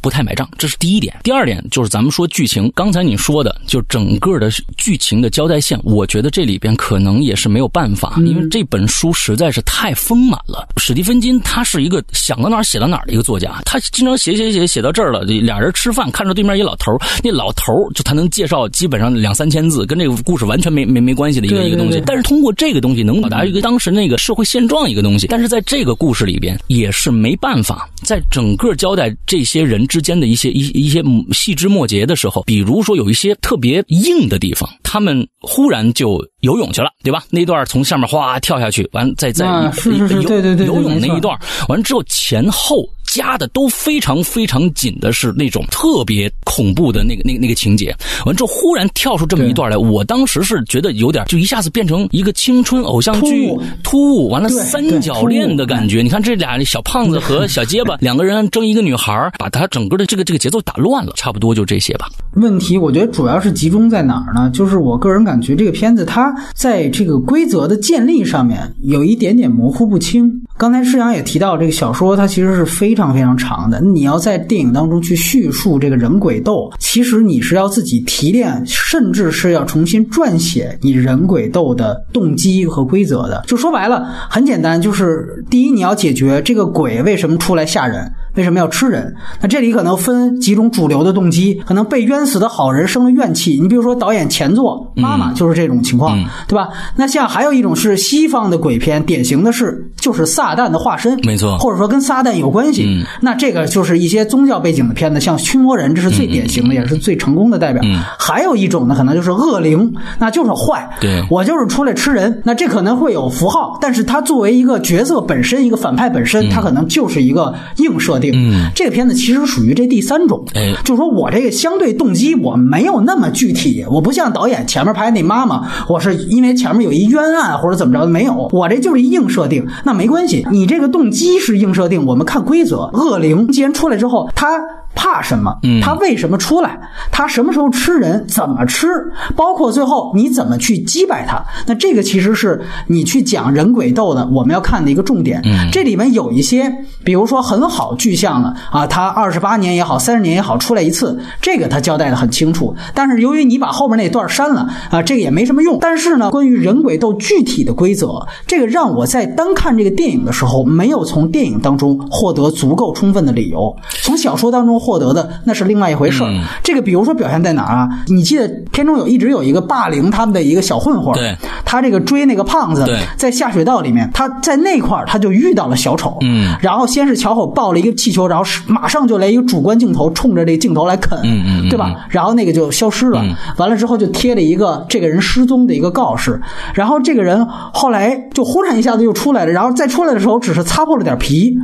[0.00, 1.16] 不太买账，这是第一点。
[1.22, 10.66] 第二点就是咱们说剧情，刚才你说的，就整个的剧情的交代线，我觉得这里边可能也是没有办法，因为这本书实在是太丰满了。
[10.76, 37.24] 史蒂芬金他是一个想到哪儿写到哪儿的一个作家，他经常写写写写到这儿了，俩人吃饭看着对面一老头那老头就他能介绍基本上两三千字，跟这个故事完全没没没关系的一个一个东西，但是通过这个东西能表达一个当时那个社会现状一个东西，但是在这个故事里边也是没办法，在整个交代这些人之间的一些一一些细枝末节的时候，比如说有一些特别硬的地方，他们忽然就游泳去了，对吧？
[37.30, 41.36] 那段从上面哗跳下去，完再再游游泳那一段，
[41.68, 42.88] 完之后前后。
[43.10, 47.94] 加的都非常非常紧的是那种特别恐怖的那个那个那个情节，
[48.24, 56.02] 完之后忽然跳出这么一段来，我当时是觉得有点就一下子变成一个青春偶像剧突兀，完了三角恋的感觉。
[56.02, 62.08] 你看这俩小胖子和小结巴两个人争一个女孩，把他整个的这个这个节奏打乱了，差不多就这些吧。
[62.34, 64.48] 问题我觉得主要是集中在哪儿呢？
[64.50, 70.30] 就是我个人感觉这个片子它在这个规则的建立上面有一点点模糊不清。
[70.56, 73.80] 刚才施阳也提到，这个小说它其实是非常非常长的。
[73.80, 83.44] 你要在电影当中去叙述这个人鬼斗，其实你是要自己提炼，甚至是要重新撰写你人鬼斗的动机和规则的。
[83.46, 88.10] 就说白了，很简单，就是第一，你要解决这个鬼为什么出来吓人。
[88.34, 89.14] 为什么要吃人？
[89.40, 93.58] 那这里可能分几种主流的动机，可能被冤死的好人生了怨气。
[93.60, 96.16] 你比如说导演前作《妈妈》就是这种情况，
[96.46, 96.68] 对吧？
[96.96, 103.04] 那像还有一种是西方的鬼片，典型的是就是撒旦的化身，没错，或者说跟撒旦有关系。
[103.20, 107.82] 那这个就是一些宗教背景的片子，像《驱魔人》，这是最典型的，也是最成功的代表。
[108.18, 112.42] 还有一种呢，可能就是恶灵，那就是坏，对我就是出来吃人。
[112.44, 118.19] 那这可能会有符号，但是它作为一个角色本身，一个反派本身，它可能就是一个映射。
[118.34, 134.48] 嗯，这个片子其实属于这第三种，哎，就是说我这个相对动机我没有那么具体，我不像导演前面拍那妈妈，我是因为前面有一冤案或者怎么着的，没有，我这就是一硬设定，那没关系，你这个动机是硬设定，我们看规则，恶灵既然出来之后，他。
[134.94, 135.56] 怕什么？
[135.82, 136.78] 他为什么出来？
[137.10, 138.26] 他什么时候吃人？
[138.26, 138.88] 怎么吃？
[139.36, 141.42] 包括最后你怎么去击败他？
[141.66, 145.40] 那这个其实是你去讲人鬼斗的，我们要看的一个重点。
[145.72, 146.70] 这里面有一些，
[147.04, 152.74] 比如说很好具象的啊，他二十八年也好，三十年也好，出来一次，这个他交代的很清楚。
[152.92, 155.78] 但是由于你把后面那段删了啊，这个也没什么用。
[155.80, 164.79] 但是呢，关于人鬼斗具体的规则，这个让我在单看这个电影的时候，没有从电影当中获得足够充分的理由，从小说当中。
[164.80, 166.30] 获得的那是另外一回事儿。
[166.62, 167.88] 这个比如说表现在哪儿啊？
[168.08, 182.06] 你记得片中有一直有一个霸凌他们的一个小混混，对，他这个追那个胖子，在下水道里面，他在那块儿他就遇到了小丑，嗯，然后先是小丑抱了一个气球，然后马上就来一个主观镜头冲着这镜头来啃，嗯嗯，对吧？
[182.08, 183.22] 然后那个就消失了，
[183.58, 186.40] 完了之后就贴了一个这个人失踪的一个告示，
[186.74, 191.56] 然后这个人后来就忽然一下子又出来了，然后再出来的时候只是擦破了点皮，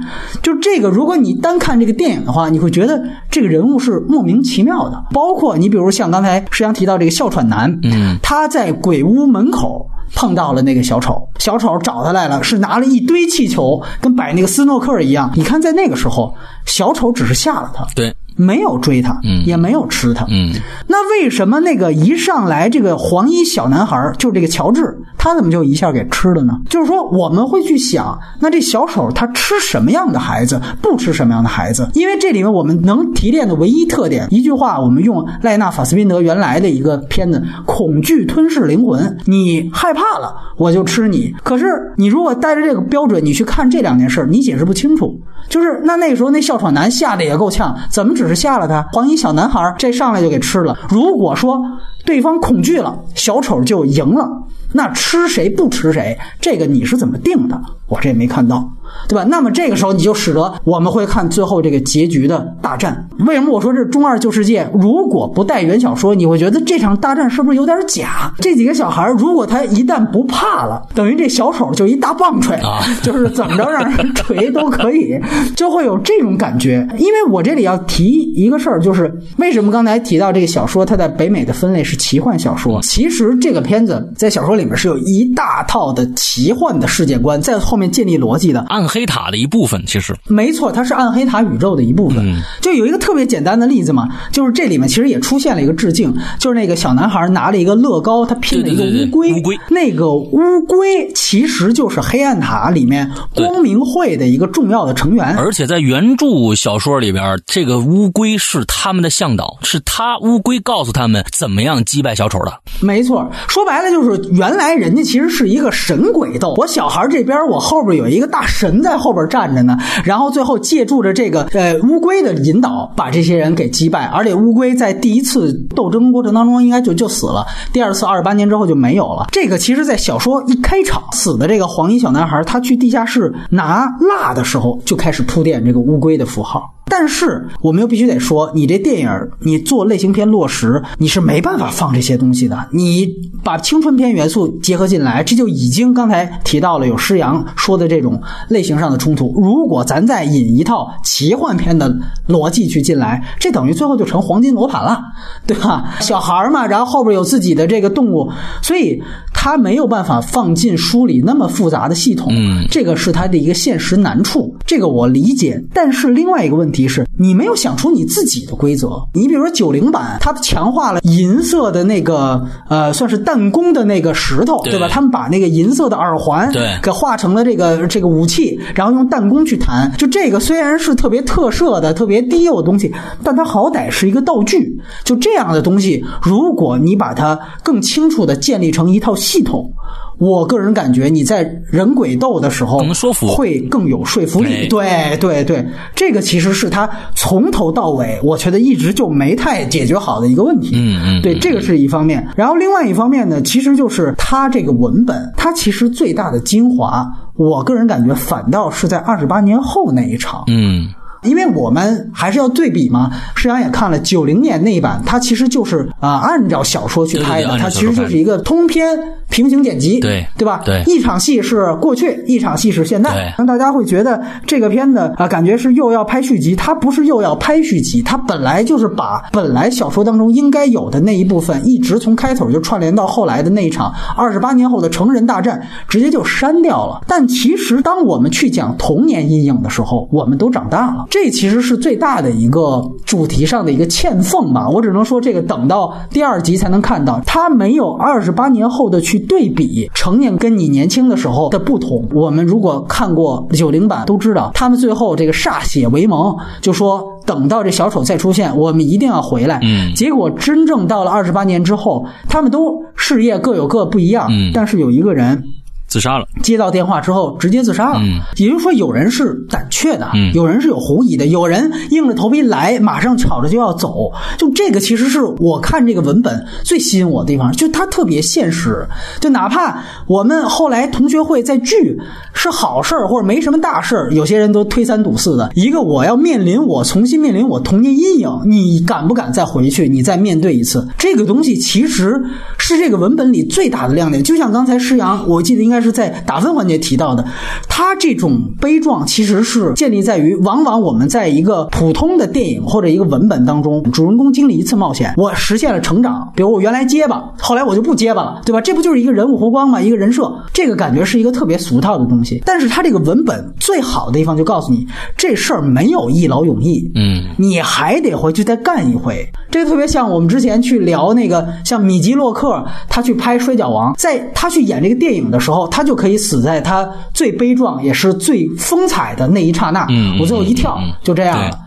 [0.43, 3.03] 就这个如果你单看这个电影的话，你会觉得。
[3.31, 15.31] 这个人物是莫名其妙的，包括你比如像刚才石阳提到这个哮喘男，嗯，他在鬼屋门口碰到了那个小丑，小丑找他来了，是拿了一堆气球，跟摆那个斯诺克一样。
[15.35, 18.16] 你看在那个时候，小丑只是吓了他，对。
[18.37, 20.25] 没有追他，也没有吃他。
[20.29, 20.53] 嗯，
[20.87, 26.61] 那为什么那个一上来这个黄衣小男孩，就是这个乔治，他怎么就一下给吃了呢？
[26.69, 31.89] 就是说我们会去想，那这小丑他吃什么样的孩子，不吃什么样的孩子？
[31.95, 41.35] 因为这里面我们能提炼的唯一特点，一句话，我们用赖纳·法斯宾德原来的一个片子《恐惧吞噬灵魂》，你害怕了，我就吃你。
[41.43, 45.19] 可是你如果带着这个标准，你去看这两件事，你解释不清楚。
[45.49, 48.87] 就是那那时候那哮喘男吓得也够呛，怎么只是吓了他？
[48.93, 50.77] 黄衣小男孩这上来就给吃了。
[50.89, 51.61] 如果说
[52.05, 54.29] 对方恐惧了，小丑就赢了，
[54.77, 56.17] 那吃谁不吃谁？
[56.41, 57.61] 这个你是怎么定的？
[57.89, 58.71] 我这也没看到。
[59.09, 59.25] 对吧？
[59.29, 63.09] 那么这个时候你就使得我们会看最后这个结局的大战。
[63.27, 64.69] 为什么我说这是中二旧世界？
[64.73, 68.33] 如果不带原小说，你会觉得这场大战是不是有点假？
[68.39, 75.19] 这几个小孩如果他一旦不怕了，等于这小丑就一大棒槌啊， 就是怎么着让人锤都可以，
[75.57, 76.87] 就会有这种感觉。
[76.97, 82.81] 因为我这里要提一个事儿，就是为什么刚才提到这个小说，它在北美的分类是奇幻小说。
[82.83, 88.61] 其实这个片子在小说里面是有一大套的奇幻的世界观在后面建立逻辑的。
[88.69, 92.37] 暗黑塔的一部分，其实没错，它是暗黑塔宇宙的一部分。
[92.61, 99.33] 就有一个特别简单的例子嘛，就是这里面其实也出现了一个致敬，就是那个小男孩拿了一个乐高，他拼了一个乌龟。
[99.33, 105.37] 乌龟那个乌龟其实就是黑暗塔里面光明会的一个重要的成员。
[105.37, 112.61] 而且在原著小说里边，这个乌龟是他们的向导，是他乌龟告诉他们怎么样击败小丑的。
[112.81, 124.07] 没错，说白了就是原来人家其实是一个神鬼斗，我小孩这边我后边有一个大神在后边站着呢，然后最后借助着这个呃乌龟的引导，把这些人给击败。
[124.07, 129.27] 而且乌龟在第一次斗争过程当中应该就就死了，第二次二十八年之后就没有了。
[129.31, 136.76] 这个其实，在小说一开场死的这个黄衣小男孩，他去地下室拿蜡的时候就开始铺垫这个乌龟的符号。
[136.89, 139.11] 但是我们又必须得说，你这电影
[139.41, 142.69] 你做类型片落实，你是没办法放这些东西的。
[142.71, 143.09] 你
[143.43, 149.35] 把青春片元素结合进来，这就已经刚才提到了有施洋说的这种类型上的冲突。
[149.37, 151.93] 如果咱再引一套奇幻片的
[152.29, 155.03] 逻辑去进来，这等于最后就成黄金罗盘了，
[155.45, 155.93] 对吧？
[156.01, 158.31] 小孩嘛，然后后边有自己的这个动物，
[158.63, 159.03] 所以
[159.35, 162.29] 他没有办法放进书里那么复杂的系统。
[162.31, 165.61] 嗯，这个是他的一个现实难处，这个我理解。
[165.75, 166.76] 但是另外一个问题。
[166.77, 169.03] 提示你没有想出你自己的规则。
[169.15, 174.87] 你比如说九零版，它强化了银色的那个呃，算是弹弓的那个石头，对吧？
[174.89, 179.91] 他们把那个银色的耳环对给画成了这个这个武器，然后用弹弓去弹。
[179.97, 182.93] 就这个虽然是特别特设的、特别低幼的东西，
[183.25, 184.79] 但它好歹是一个道具。
[185.03, 189.73] 就这样的东西，如果你把它更清楚的建立成一套系统。
[190.19, 194.67] 我个人感觉你在人鬼斗的时候能说服，会更有说服力。
[194.69, 200.71] 对对对，这个其实是他从头到尾，我觉得一直就没太解决好的一个问题。
[200.75, 202.27] 嗯嗯，对，这个是一方面。
[202.37, 210.45] 然后另外一方面呢，其实就是他这个文本，它其实最大的精华，我个人感觉反倒是在二十八年后那一场。
[210.47, 210.89] 嗯。
[211.27, 218.99] 因为我们还是要对比嘛，实际上也看了九零年那一版，它其实就是啊按照小说去拍的，它其实就是一个通篇
[219.29, 220.63] 平行剪辑，对对吧？
[220.65, 237.03] 对，一场戏是过去，一场戏是现在，让大家会觉得这个片子啊，感觉是又要拍续集，它不是又要拍续集，它本来就是把本来小说当中应该有的那一部分，一直从开头就串联到后来的那一场二十八年后的成人大战，直接就删掉了。
[237.07, 241.07] 但其实当我们去讲童年阴影的时候，我们都长大了。
[241.19, 252.07] 这其实是最大的一个主题上的一个欠缝吧，我只能说这个等到第二集才能看到，他没有二十八年后的去对比成年跟你年轻的时候的不同。
[252.13, 259.59] 我们如果看过九零版都知道，他们最后这个歃血为盟，就说等到这小丑再出现，我们一定要回来。
[259.63, 265.43] 嗯，结果真正到了二十八年之后，他们都事业各有各不一样，嗯，但是有一个人。
[265.87, 268.01] 自杀了，接到电话之后直接自杀了。
[268.03, 274.11] 嗯，也就是说，有人是胆怯的，嗯，有人是有狐疑的，有人硬着头皮来，马上吵着就要走。
[274.37, 278.85] 就这个，其实是我看这个文本最吸引我的地方，就它特别现实。
[279.21, 281.97] 就哪怕我们后来同学会在聚
[282.35, 285.53] 是好事儿或者没什么大事儿，有些人都推三阻四的。
[285.55, 289.89] 一个我要面临我重新面临我童年阴影，你敢不敢再回去？
[289.89, 290.87] 你再面对一次？
[290.99, 292.21] 这个东西其实
[292.59, 294.21] 是这个文本里最大的亮点。
[294.21, 295.76] 就像刚才施阳，我记得应该。
[295.77, 297.23] 应该是在打分环节提到的，
[297.69, 306.33] 他这种悲壮其实是建立在于，往往我们在一个普通的电影或者一个文本当中，主人公经历一次冒险，我实现了成长。
[306.35, 308.61] 比如我原来结巴，后来我就不结巴了，对吧？
[308.63, 309.79] 这不就是一个人物弧光吗？
[309.79, 312.43] 一个人设，这个感觉是一个特别俗套的东西。
[312.47, 319.31] 但是他这个文本最好的地方就告诉你，这事儿没有一劳永逸，嗯，你还得回去再干一回。
[319.51, 325.66] 这个特别像我们之前去聊那个，像米基洛克，他去拍《摔跤王》，在他去演这个电影的时候。
[325.69, 329.87] 他就可以死在他最悲壮也是最风采的那一刹那。
[329.91, 331.59] 嗯，我最后一跳，就这样了。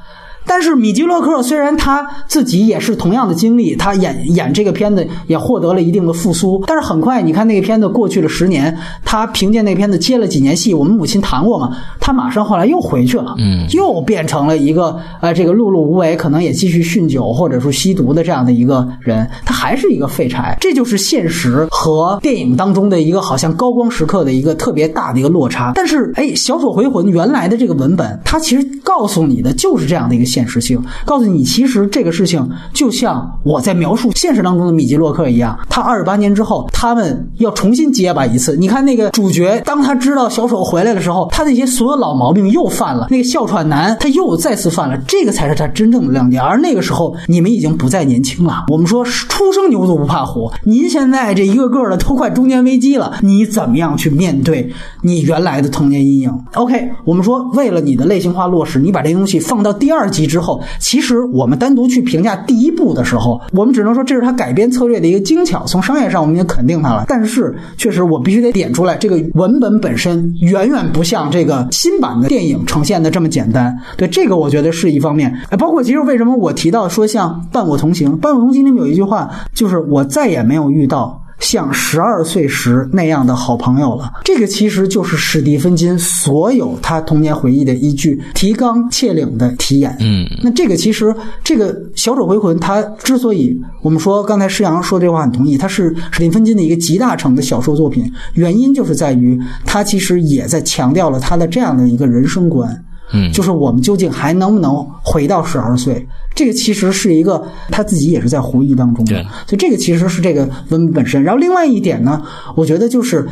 [0.50, 6.64] 但是米基洛克虽然他自己也是同样的经历，他演演这个片子也获得了一定的复苏。
[6.66, 8.76] 但是很快，你看那个片子过去了十年，
[9.06, 10.74] 他凭借那片子接了几年戏。
[10.74, 19.30] 我们母亲谈过嘛，他马上后来又回去了，嗯，又变成了一个呃这个碌碌无为，可能也继续酗酒或者说吸毒的这样的一个人。
[19.46, 25.74] 他还是一个废柴，这就是现实和电影当中的一个好像高光时刻的一个特别大的一个落差。
[25.76, 30.39] 但是哎，小丑回魂原来的这个文本，它其实告诉你的就是这样的一个现。
[30.40, 38.56] 现实性告诉你，其实这个事情就像我在描述现实当中的米基洛克一样，他二十八年之后，他们要重新结巴一次。
[38.56, 46.42] 你看那个主角，当他知道小丑回来的时候，他那些所有老毛病又犯了，那个哮喘男他又再次犯了，这个才是他真正的亮点。
[46.42, 48.64] 而那个时候，你们已经不再年轻了。
[48.70, 54.72] 我们说初生牛犊不怕虎，您现在这一个个的都快中年危机了，你怎么样去面对
[55.02, 60.29] 你原来的童年阴影？OK，我们说为了你的类型化落实，你把这东西放到第二集。
[60.30, 65.66] 之后，其实我们单独去评价第一部的时候，我们只能说这是他改编策略的一个精巧。
[65.66, 67.06] 从商业上，我们也肯定他了。
[67.08, 73.76] 但是，确实我必须得点出来，这个文本本身远远不像这个新版的电影呈现的这么简单。
[73.98, 75.36] 对这个，我觉得是一方面。
[75.50, 81.24] 哎，包括其实为什么我提到说像《伴我同行》，《伴我同行》里面有一句话，就是我再也没有遇到。
[81.40, 89.96] 像十二岁时那样的好朋友了，这个其实就是史蒂芬金所有他童年回忆的一句提纲挈领的题眼。
[90.00, 102.84] 嗯，那这个其实这个小丑回魂，他之所以我们说刚才施阳说这话很同意，他是史蒂芬金的一个集大成的小说作品，原因就是在于他其实也在强调了他的这样的一个人生观。
[103.12, 106.08] 嗯，就是我们究竟还能不能回到十二岁？
[106.36, 111.22] 这个其实是一个他自己也是在回忆当中的，所以这个其实是这个文本本身。
[111.22, 112.22] 然后另外一点呢，
[112.56, 113.28] 我觉得就是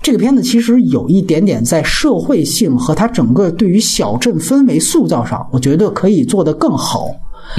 [0.00, 7.08] 这个片子其实有一点点在社会性和它整个对于小镇氛围塑造上，我觉得可以做得更好。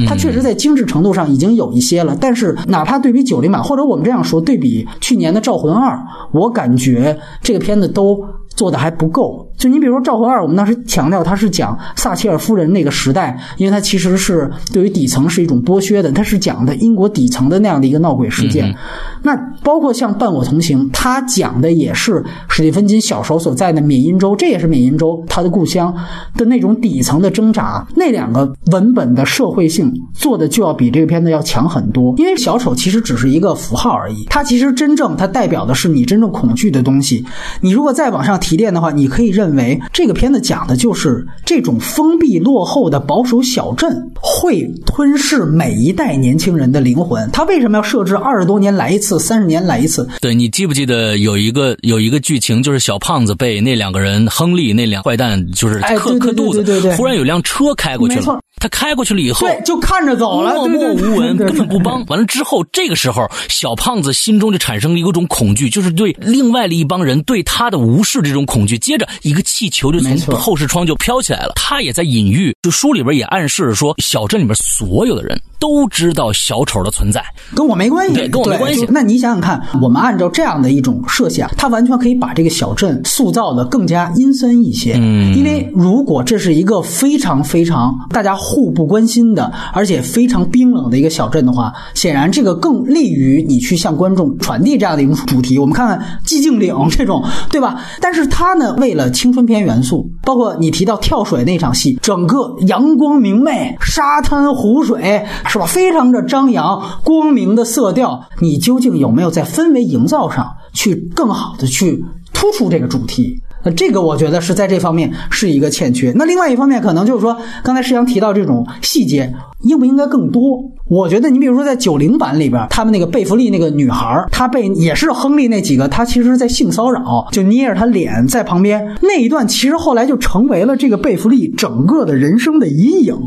[0.08, 5.96] 它确实在精致程度上已经有一些了，但是哪怕对比九零版，或者我们这样说，对比去年的《招魂二》，
[6.32, 8.24] 我感觉这个片子都。
[8.56, 18.76] 做的还不够，就你比如说《赵和二》，我们当时强调它是讲撒切尔夫人那个时代，因为它其实是对于底层是一种剥削的，它是讲的英国底层的那样的一个闹鬼事件。
[19.24, 25.96] 那包括像《伴我同行》，它讲的也是史蒂芬金小时候所在的缅因州，这也是缅因州他的故乡
[26.36, 27.88] 的那种底层的挣扎。
[27.96, 37.26] 那两个文本的社会性做的就要比这个片子要强很多，因为小丑其实只是一个符号而已，它其实真正它代表的是你真正恐惧的东西。
[37.62, 38.34] 你如果再往上。
[38.44, 47.30] 提炼的话，你可以认为这个片子讲的就是这种封闭落后的保守小镇会吞噬每一代年轻人的灵魂。
[47.32, 50.08] 他为什么要设置二十多年来一次，三十年来一次？
[50.22, 58.40] 对你记不记得有一个有一个剧情，就是小胖子被那两个人亨利那两坏蛋就是磕磕肚子，对对对，忽然有辆车开过去了。
[58.58, 62.06] 他开过去了以后，对，就看着走了，默默无闻， 根本不帮。
[62.06, 68.78] 完了之后，这个时候，小胖子心中就产生了一种恐惧，就是对另外的一帮人对他的无视这种恐惧。
[68.78, 71.52] 接着，一个气球就从后视窗就飘起来了。
[71.56, 75.38] 他也在隐喻，就书里边也暗示说，小镇里边所有的人。
[75.60, 77.24] 都知道小丑的存在，
[77.56, 78.86] 跟我没关系，对跟我没关系。
[78.90, 84.94] 那你想想看，我们按照这样的一种设想，它完全可以把这个小镇塑造的更加阴森一些。
[84.98, 95.60] 嗯，因为如果这是一个非常非常大家互不关心的，而且非常冰冷的一个小镇的话，显然这个更利于你去向观众传递这样的一种主题。
[95.60, 97.82] 我们看看寂静岭这种，对吧？
[98.02, 105.24] 但是他呢，为了青春片元素，包括你提到跳水那场戏，整个阳光明媚，沙滩湖水。
[105.48, 105.66] 是吧？
[105.66, 113.42] 非常的张扬、光明的色调，你究竟有没有在氛围营造上去更好的去突出这个主题？
[113.64, 116.12] 那这个我觉得是在这方面是一个欠缺。
[116.16, 119.34] 那另外一方面，可能就是说，刚才石阳提到这种细节。
[119.64, 120.62] 应不应该更多？
[120.90, 133.18] 我觉得你比如说在九零版里边，他们那个贝弗利那个女孩，她被也是亨利那几个，她其实在性骚扰，就捏着她脸在旁边那一段，其实后来就成为了这个贝弗利整个的人生的阴影。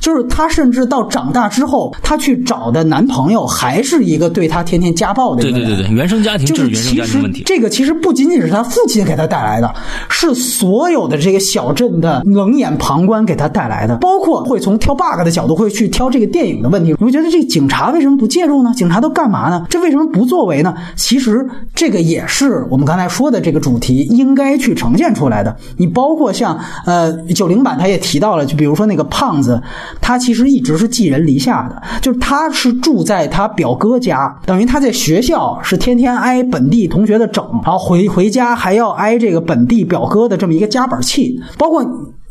[0.00, 5.52] 就是她甚至到长大之后，她去找的男朋友还是一个对她天天家暴的人。
[5.52, 7.42] 对对对对，原生家庭就是原生家庭问题。
[7.44, 9.74] 这个其实不仅仅是她父亲给她带来的，
[10.08, 15.90] 是所有的这个小镇的冷眼旁观给他带来的，包括会从挑 bug 的角度会去。
[15.90, 18.72] 挑这个电影的问题，你会觉得这警察为什么不介入呢？
[18.76, 19.66] 警察都干嘛呢？
[19.68, 20.72] 这为什么不作为呢？
[20.94, 25.56] 其实这个也是我们刚才说的这个主题应该去呈现出来的。
[25.76, 26.56] 你包括像
[26.86, 29.60] 呃九零版，他也提到了，就比如说那个胖子，
[30.00, 41.82] 他其实一直是寄人篱下的，就是他是住在他表哥家，等于他在学校是天天挨本地同学的整，然后回回家还要挨这个本弟表哥的这么一个夹板器，包括。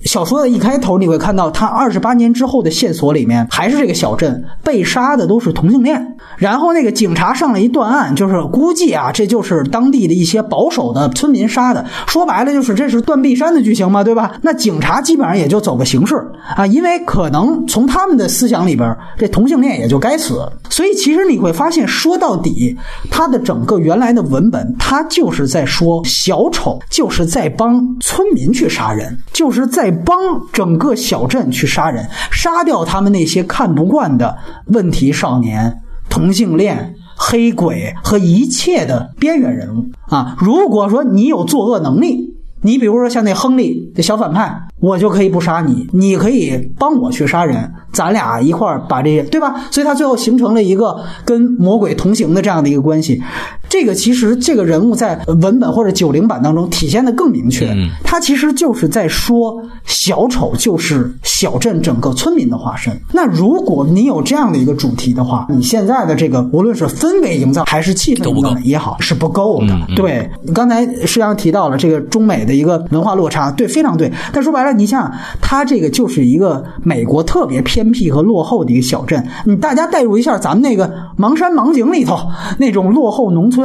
[0.06, 6.16] 小说的一开头，你会看到他二十八年之后的线索里面，还是这个小镇被杀的都是同性恋。
[6.38, 11.86] 然后那个警察上了一断案，就是估计啊，这就是当地的一些保守的村民杀的。
[12.08, 14.32] 说白了，就是这是断臂山的剧情嘛，对吧？
[14.42, 16.16] 那警察基本上也就走个形式
[16.56, 20.42] 啊，因为可能从他们的思想里边，这同性恋也就该死。
[20.70, 22.76] 所以其实你会发现，说到底，
[23.12, 29.89] 他的整个原来的文本，他就是在说小丑就是在帮村民去杀人，就是在。
[29.92, 30.18] 帮
[30.52, 34.38] 整个小镇去杀人，杀掉他们那些看不惯的
[34.68, 40.36] 问题少年、同性恋、黑鬼和一切的边缘人物啊！
[40.40, 49.66] 如果说你有作恶能力，你比如说像那亨利这小反派，我就可以不杀你，你可以帮我去杀人，咱俩一块儿把这些，对吧？
[49.72, 53.22] 所以他最后形成了一个跟魔鬼同行的这样的一个关系。
[53.70, 62.92] 这个其实这个人物在文本或者九零版当中体现的更明确，他其实就是在说小丑就是小镇整个村民的化身。
[63.14, 69.80] 那如果你有这样的一个主题的话，你现在的这个无论是氛围营造还是气氛营造也好，是不够的。
[69.96, 74.12] 对，刚才实际上提到了这个中美的一个文化落差，对，非常对。
[74.34, 75.12] 但说白了，你想，
[75.42, 82.18] 他这个就是一个美国特别偏僻和落后的一个小镇，你大家代入一下咱们那个盲山盲井里头
[82.58, 83.59] 那种落后农村，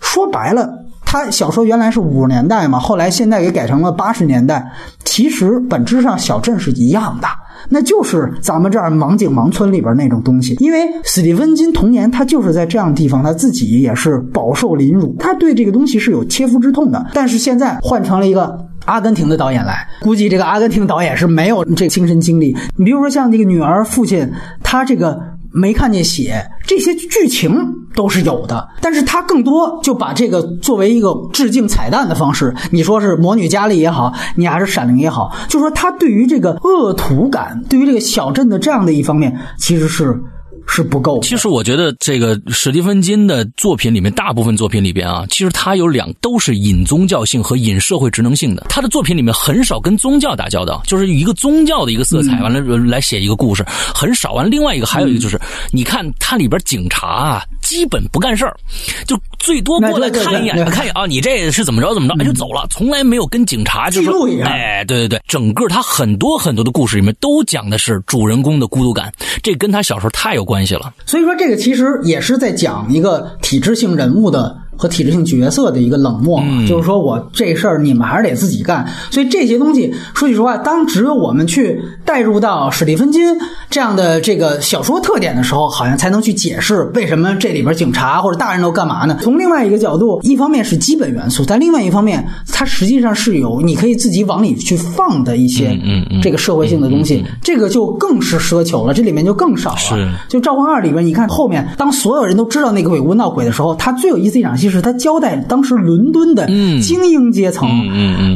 [0.00, 0.82] 说白了。
[1.08, 4.72] 他小说原来是五十年代嘛，后来现在给改成了八十年代。
[5.04, 7.28] 其实本质上小镇是一样的，
[7.68, 10.56] 那就是咱们这儿盲井盲村里边那种东西。
[10.58, 17.06] 因为史蒂芬金童年他就是在这样地方，他自己也是饱受凌辱，他对这个东西是有切肤之痛的。
[17.14, 22.54] 但是现在换成了一个阿根廷的导演来，估计这个阿根廷导演是没有这亲身经历。
[22.76, 24.28] 你比如说像这个女儿父亲，
[24.64, 25.35] 他这个。
[25.56, 27.56] 没看见血，这些剧情
[27.94, 32.54] 都是有的，但是他更多就把这个作为一个致敬彩蛋的方式。
[32.70, 40.14] 你说是魔女佳丽也好，你还是闪灵也好，就说他对于这个恶徒感，对于这个小镇的这样的一方面，其实是。
[40.66, 41.20] 是不够。
[41.20, 48.66] 其实我觉得这个史蒂芬金的作品里面，大部分作品里边啊，其实他有两都是引宗教性和引社会职能性的。
[48.68, 53.64] 他的作品里面很少跟宗教打交道，就是一个宗教的一个色彩，完了来写一个故事
[53.94, 54.32] 很少。
[54.32, 55.40] 完了，另外一个还有一个就是，
[55.70, 58.56] 你看它里边警察啊，基本不干事儿，
[59.06, 69.12] 就最多过来看一眼，看一眼啊，你这是怎么着怎么着，哎就走了，从来没有跟警察就录一哎，对对对，整个他很多很多的故事里面都讲的是主人公的孤独感，
[69.42, 70.55] 这跟他小时候太有关。
[70.56, 74.56] 关系了，所以说这个其实也是在讲一个体制性人物的。
[74.76, 78.86] 和体制性角色的一个冷漠，就是说我这事儿你们还是得自己干。
[79.10, 83.36] 所以这些东西说句实话，当只有我们去带入到史蒂芬金
[83.70, 89.18] 这样的这个小说特点的时候，好像才能去解释为什么这里边警察或者大人都干嘛呢？
[89.22, 95.78] 从另外一个角度，一方面是基本元素，但另外一方面，它实际上是有你可以自己往里去放的一些
[96.22, 100.16] 这个社会性的东西，这个就更是奢求了，这里面就更少了。
[100.28, 104.65] 就《召唤二》里边，你看后面，当所有人都知道那个鬼屋闹鬼的时候，他最有意思一场戏。
[104.66, 106.44] 就是他交代当时伦敦的
[106.82, 107.68] 精英阶层，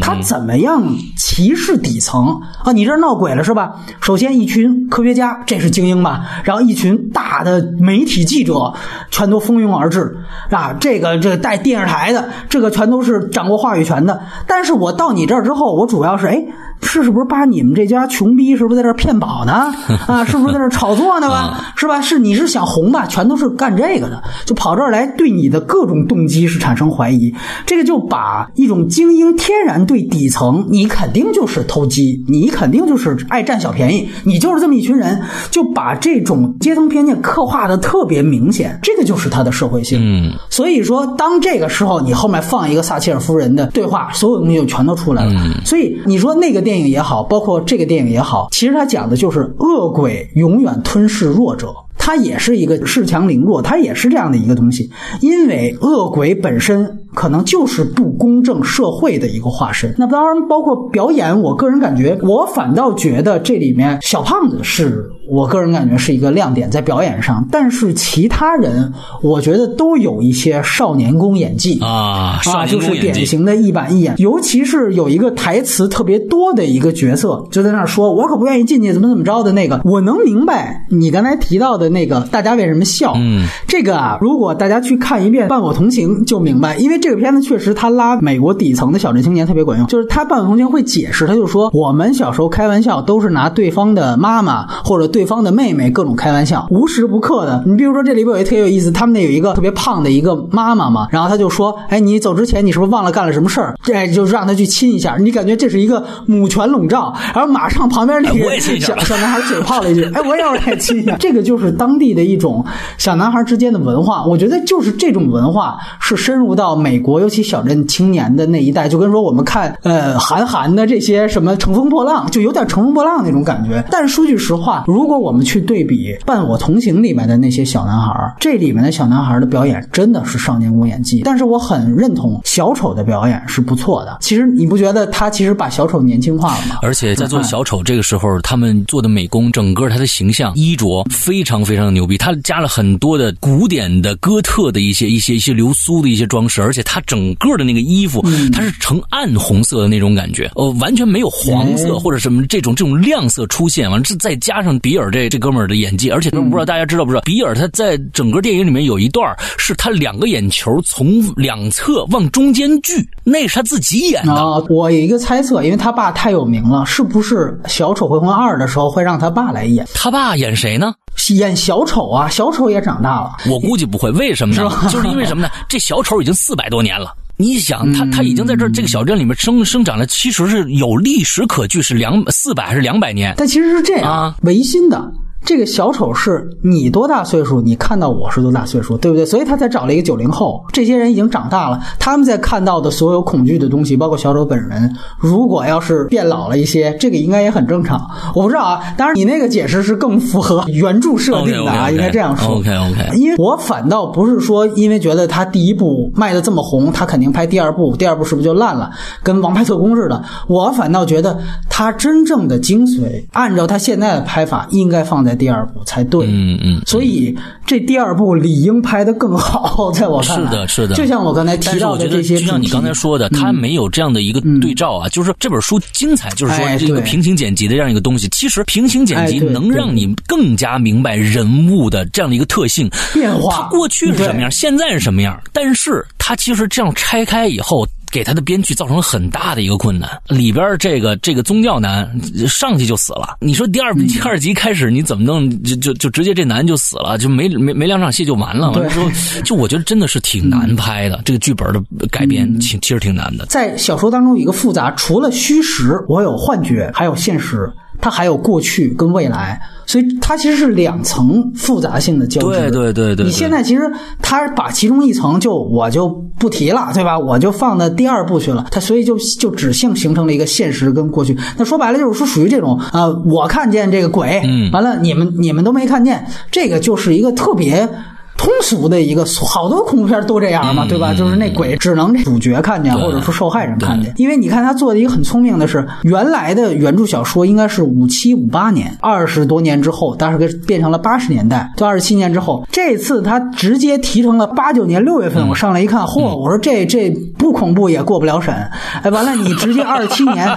[0.01, 0.81] 他怎么样
[1.17, 2.71] 歧视底层啊？
[2.71, 3.73] 你这闹鬼了是吧？
[4.01, 6.25] 首先一群科学家，这是精英吧？
[6.45, 8.75] 然后一群大的媒体记者，
[9.11, 10.19] 全都蜂拥而至
[10.53, 10.73] 啊！
[10.79, 14.21] 这个这个带电视台的，这个全都是掌握话语权的。
[14.47, 16.45] 但是我到你这儿之后，我主要是哎。
[16.83, 19.73] 是是不是把你们这家穷逼是不是在这骗保呢？
[20.09, 21.73] 啊，是不是在这炒作呢吧？
[21.77, 22.01] 是吧？
[22.01, 23.07] 是你是想红吧？
[23.07, 27.35] 全都是干这个的，就跑这儿来对你的各种动机是产生怀疑。
[27.67, 38.79] 这个就把一种精英天然对底层，你肯定就是偷鸡，你肯定就是爱占小便宜，你就是这么一群人，就把这种阶层偏见刻画的特别明显。
[38.83, 40.01] 这个就是他的社会性。
[40.03, 45.33] 嗯，所以说，当这个时候你后面放一个撒切尔夫人的对话，所有东西就全都出来了。
[45.65, 51.75] 所以你说那个电电影也好，包括这个电影也好，其实它讲的就是恶鬼永远吞噬弱者。
[52.03, 54.91] 它也是一个恃强凌弱，它也是这样的一个东西。
[55.21, 59.95] 因为恶鬼本身可能就是不公正社会的一个化身。
[59.99, 67.47] 那当然包括表演，我个人感觉，我反倒觉得这里面小胖子是我个人感觉是一个亮点在表演上。
[67.53, 68.91] 但是其他人，
[69.23, 74.15] 我觉得都有一些少年宫演技啊啊，就是典型的一板一眼。
[74.17, 81.90] 尤其是有一个台词特别多的一个角色，就在那说：“我可不愿意进去，怎么怎么着的那个。”我能明白你刚才提到的。
[81.91, 83.13] 那个大家为什么笑？
[83.17, 89.87] 嗯，这个啊，如果大家去看一遍《伴我同行》，就明白，因为这个片子确实他拉美国底层的小镇青年特别管用。
[89.87, 97.63] 就是他《伴我同行》会解释，他就说我们小时候开玩笑都是拿对方的妈妈或者对方的妹妹各种开玩笑，无时不刻的。
[97.67, 112.63] 你比如说这里边有一特别有意思，他们那有一个特别胖的一个妈妈嘛，然后他就说：“哎，你走之前你是不是忘了干了什么事儿？”这就让他去亲一下，你感觉这是一个母权笼罩，然后马上旁边那个 小小男孩嘴炮了一句：“哎，我也要来亲一下。”这个就是当地的一种
[112.99, 123.83] 小男孩之间的文化，我觉得就是这种文化是深入到美国，尤其小镇青年的那一代，就跟说我们看呃韩寒的这些什么乘风破浪，就有点乘风破浪那种感觉。
[123.91, 131.23] 但是说句实话，如果我们去对比《伴我同行》里面的那些小男孩，这里面的小男孩的表演真的是少年宫演技。
[131.25, 134.19] 但是我很认同小丑的表演是不错的。
[134.21, 136.77] 其实你不觉得他其实把小丑年轻化了吗？
[136.83, 141.65] 而且在做小丑这个时候，他们做的美工，整个他的形象、衣着非常。
[141.71, 153.91] 非常牛逼，他加了很多的古典的哥特的一些一些一些流苏的一些装饰，而且且它整个的那个衣服，它是呈暗红色的那种感觉，呃，完全没有黄色或者什么这种这种亮色出现。
[153.91, 164.33] 完了，这再加上比尔这这哥们儿的演技，而且都不知道大家知道不知道，比尔他在整个电影里面有一段是他两个眼球从两侧往中间聚，那是他自己演的。
[164.33, 169.87] 啊我有一个猜测，因为他爸太有名了，是不是《小丑回魂二》的时候会让他爸来演？
[169.95, 170.95] 他爸演谁呢？
[171.29, 173.37] 演小丑啊，小丑也长大了。
[173.51, 174.71] 我估计不会，为什么呢？
[174.91, 175.51] 就是因为什么呢？
[175.69, 177.15] 这小丑已经四百多年了。
[177.37, 183.33] 你想，他他已经在这这个小镇里面生生长了，其实是有历史可据，是两四百还是两百年？
[183.37, 185.11] 但其实是这样，维新的。
[185.45, 187.61] 这个小丑是你多大岁数？
[187.61, 189.25] 你看到我是多大岁数，对不对？
[189.25, 190.63] 所以他才找了一个九零后。
[190.71, 198.01] 这些人已经长大了，他们在看到的所有恐惧的东西，包括小丑本人，如果要是变老了一些，这个应该也很正常。
[198.35, 202.57] 我不知道啊，当然你那个解释是更符合 原著设定的啊，应该这样说。
[202.57, 203.17] OK OK。
[203.17, 208.91] 因为我反倒不是说，因为觉得他第一部卖的这么红，他肯定拍第二部，第二部是不是就烂了？
[209.23, 210.23] 跟《王牌特工》似的。
[210.47, 211.37] 我反倒觉得
[211.69, 215.30] 他真正的精髓，按照他现在的拍法，应该放在。
[215.35, 220.95] 第二部才对，嗯嗯，所以这第二部理应拍的更好， 在我看来是的，是的。
[220.95, 225.09] 就像我刚才提到的这些，就像你刚才说的，他没有这样的一个对照啊。
[225.09, 228.29] 就是这本书精彩，就是说这个平行剪辑的这样一个东西。
[228.29, 235.41] 其实平行剪辑能让你更加明白人物的这样的一个特性变化，他过去是什么样，现在是什么样。
[235.53, 237.87] 但是他其实这样拆开以后。
[238.11, 240.11] 给他的编剧造成了很大的一个困难。
[240.29, 242.09] 里边这个这个宗教男
[242.49, 243.37] 上去就死了。
[243.41, 245.49] 你说第二第二集开始你怎么弄？
[245.63, 248.71] 就就就直接这男就死了，就没没没两场戏就完了。
[248.73, 249.11] 完了之后，
[249.45, 251.21] 就我觉得真的是挺难拍的。
[251.25, 253.47] 这个剧本的改编其其实挺难的。
[253.47, 257.71] 在小说当中，一个复杂，除了虚实，我有幻觉，还有现实。
[258.01, 262.59] 它还有过去跟未来，所以它其实是两层复杂性的交织。
[262.59, 263.27] 对对对对。
[263.27, 263.83] 你现在其实
[264.23, 267.19] 它把其中一层就我就不提了，对吧？
[267.19, 268.67] 我就放到第二部去了。
[268.71, 271.37] 它所以就就只性形成了一个现实跟过去。
[271.57, 274.43] 那说白了就是说属于这种啊，我看见这个鬼，
[274.73, 277.89] 完了你们你们都没看见，这个就是一个特别。
[278.37, 281.13] 通俗的一个，好多恐怖片都这样嘛，对吧？
[281.13, 284.13] 就是那鬼只能主角看见，或者说受害人看见。
[284.17, 292.67] 因为你看他做的一个很聪明的是，原来的原著小说应该是五七五八年，二十多年之后，但是变成了八十年代，就二十七年之后。
[292.73, 296.35] 这次他直接提成了八九年六月份，我上来一看，嚯！
[296.35, 298.55] 我说这这不恐怖也过不了审。
[299.03, 300.49] 哎，完了，你直接二十七年，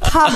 [0.00, 0.30] 他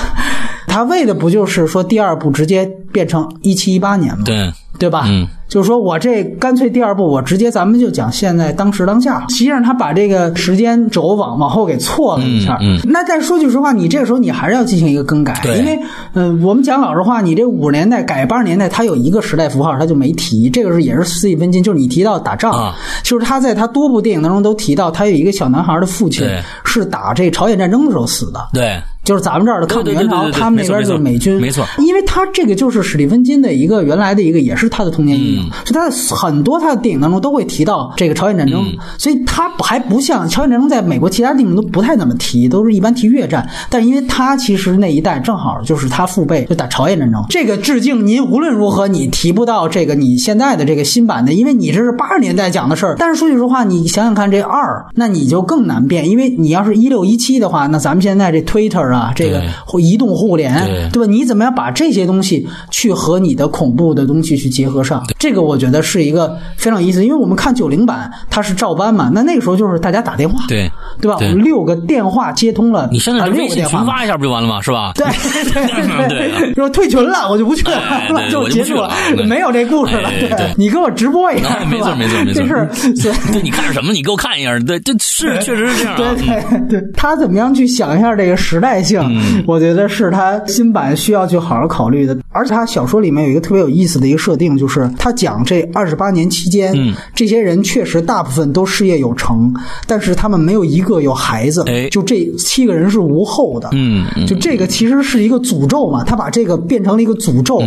[0.67, 4.23] 他为的不就是说第二部直接变成一七一八年吗？
[4.25, 4.51] 对。
[4.79, 5.03] 对吧？
[5.07, 9.25] 嗯，就是说我这干脆第二步我直接咱们就讲现在当时当下。
[9.27, 12.57] 实际上他把这个时间轴往往后给错了一下。
[12.61, 15.77] 嗯，那再说句实话，你这个时候你还是要进行一个更改，因为
[16.13, 20.49] 嗯，我们讲老实话，你这五十年代改八十年代，他有一个时代符号，他就没提。
[20.49, 22.73] 这个是也是四季分金，就是你提到打仗，
[23.03, 26.25] 就是他在他多部电影当中都提到，他有一个小男孩的父亲
[26.63, 28.47] 是打这朝鲜战争的时候死的。
[28.53, 28.79] 对。
[29.09, 31.65] 就是咱们这儿的抗美援朝，他们那边就是美军，没错。
[31.79, 35.49] 因为他这个就是史蒂芬金的一个原来的一个，也是他的童年阴影。
[35.65, 38.63] 所以他很多他的电影当中都会提到这个朝鲜战争，
[38.99, 43.49] 所以他还不像朝鲜战争在美国其他地方都不太怎么提，都是一般提越战。
[43.67, 52.95] 但因为他其实那一代正好就是他父辈就打朝鲜战争，这个致敬您无论如何你提不到这个你现在的这个新版的，因为你这是八十年代讲的事儿。
[52.99, 58.98] 但是说句实话，你想想看这二，那你就更难变，因为你要是一六一七的话，那咱们现在这 Twitter 啊。
[58.99, 59.41] 啊，这个
[59.79, 60.53] 移动互联，
[60.91, 61.05] 对吧？
[61.09, 65.03] 你怎么样把这些东西去和你的恐怖的东西去结合上？
[65.17, 70.69] 这个我觉得是一个非常有意思，因为我们看九零版，它是照搬嘛，那那个时候就是大家打电话，对
[70.99, 71.15] 对吧？
[71.19, 74.61] 我们六个电话接通了，你现在微信群发一下不就完了吗？
[74.61, 74.91] 是吧？
[74.95, 75.05] 对
[75.53, 78.91] 对对，说退群了，我就不去了，就结束了，
[79.27, 80.09] 没有这故事了。
[80.19, 82.93] 对，你给我直播一下， 没错没错没错，这是
[83.31, 83.93] 对，你看什么？
[83.93, 85.95] 你给我看一下，对，这是确实是这样。
[85.95, 88.81] 对对对，他怎么样去想一下这个时代？
[88.89, 92.17] 性，我觉得是他新版需要去好好考虑的。
[92.31, 96.73] 而且他小说里面有一个特别有意思的一个设定，就是他讲这二十八年期间，
[97.13, 99.53] 这些人确实大部分都事业有成，
[99.85, 101.63] 但是他们没有一个有孩子。
[101.91, 103.69] 就这七个人是无后的。
[103.73, 107.59] 嗯，就这个其实是一个诅咒嘛，他把这个变成了一个诅咒，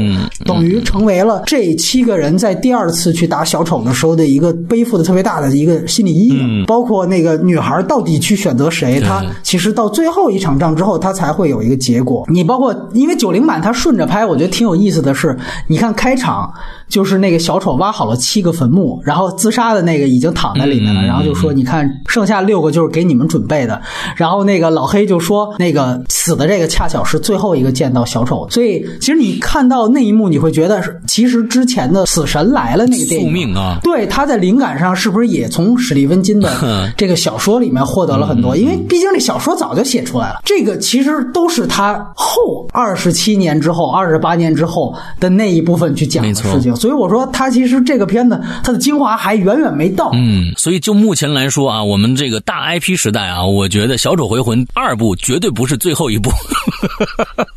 [0.44, 6.64] 等于成为了这七个人在第二次去打小丑的时候的一个背负的特别大的一个心理阴影。
[6.66, 11.11] 包括那个女孩到底去选择谁，她其实到最后一场仗之后，她。
[11.12, 12.24] 它才会有一个结果。
[12.28, 15.36] 你包括因为九零版它顺着拍，我觉得挺有意思的是，
[15.68, 16.50] 你看开场
[16.88, 23.80] 就是那个小丑挖好了七个坟墓，然后自杀的那个已经躺在里面了，然后就说你看剩下六个就是给你们准备的，
[24.16, 38.56] 然后那个老黑就说那个死的这个恰巧是最后一个见到小丑，所以其实你看到那一幕，你会觉得其实之前的死神来了那个电影宿命啊，对他在灵感上是不是也从史蒂芬金的这个小说里面获得了很多？
[38.56, 46.76] 因为毕竟这小说早就写出来了，这个其实都是他后二十七年之后、二十八年之后的那一部分去讲的事情。
[46.76, 50.10] 所以我说，他其实这个片子它的精华还远远没到。
[50.12, 56.30] 嗯，所以就目前来说啊，我们这个大 IP 时代啊，我觉得《小丑回魂》二部绝对不是最后一部，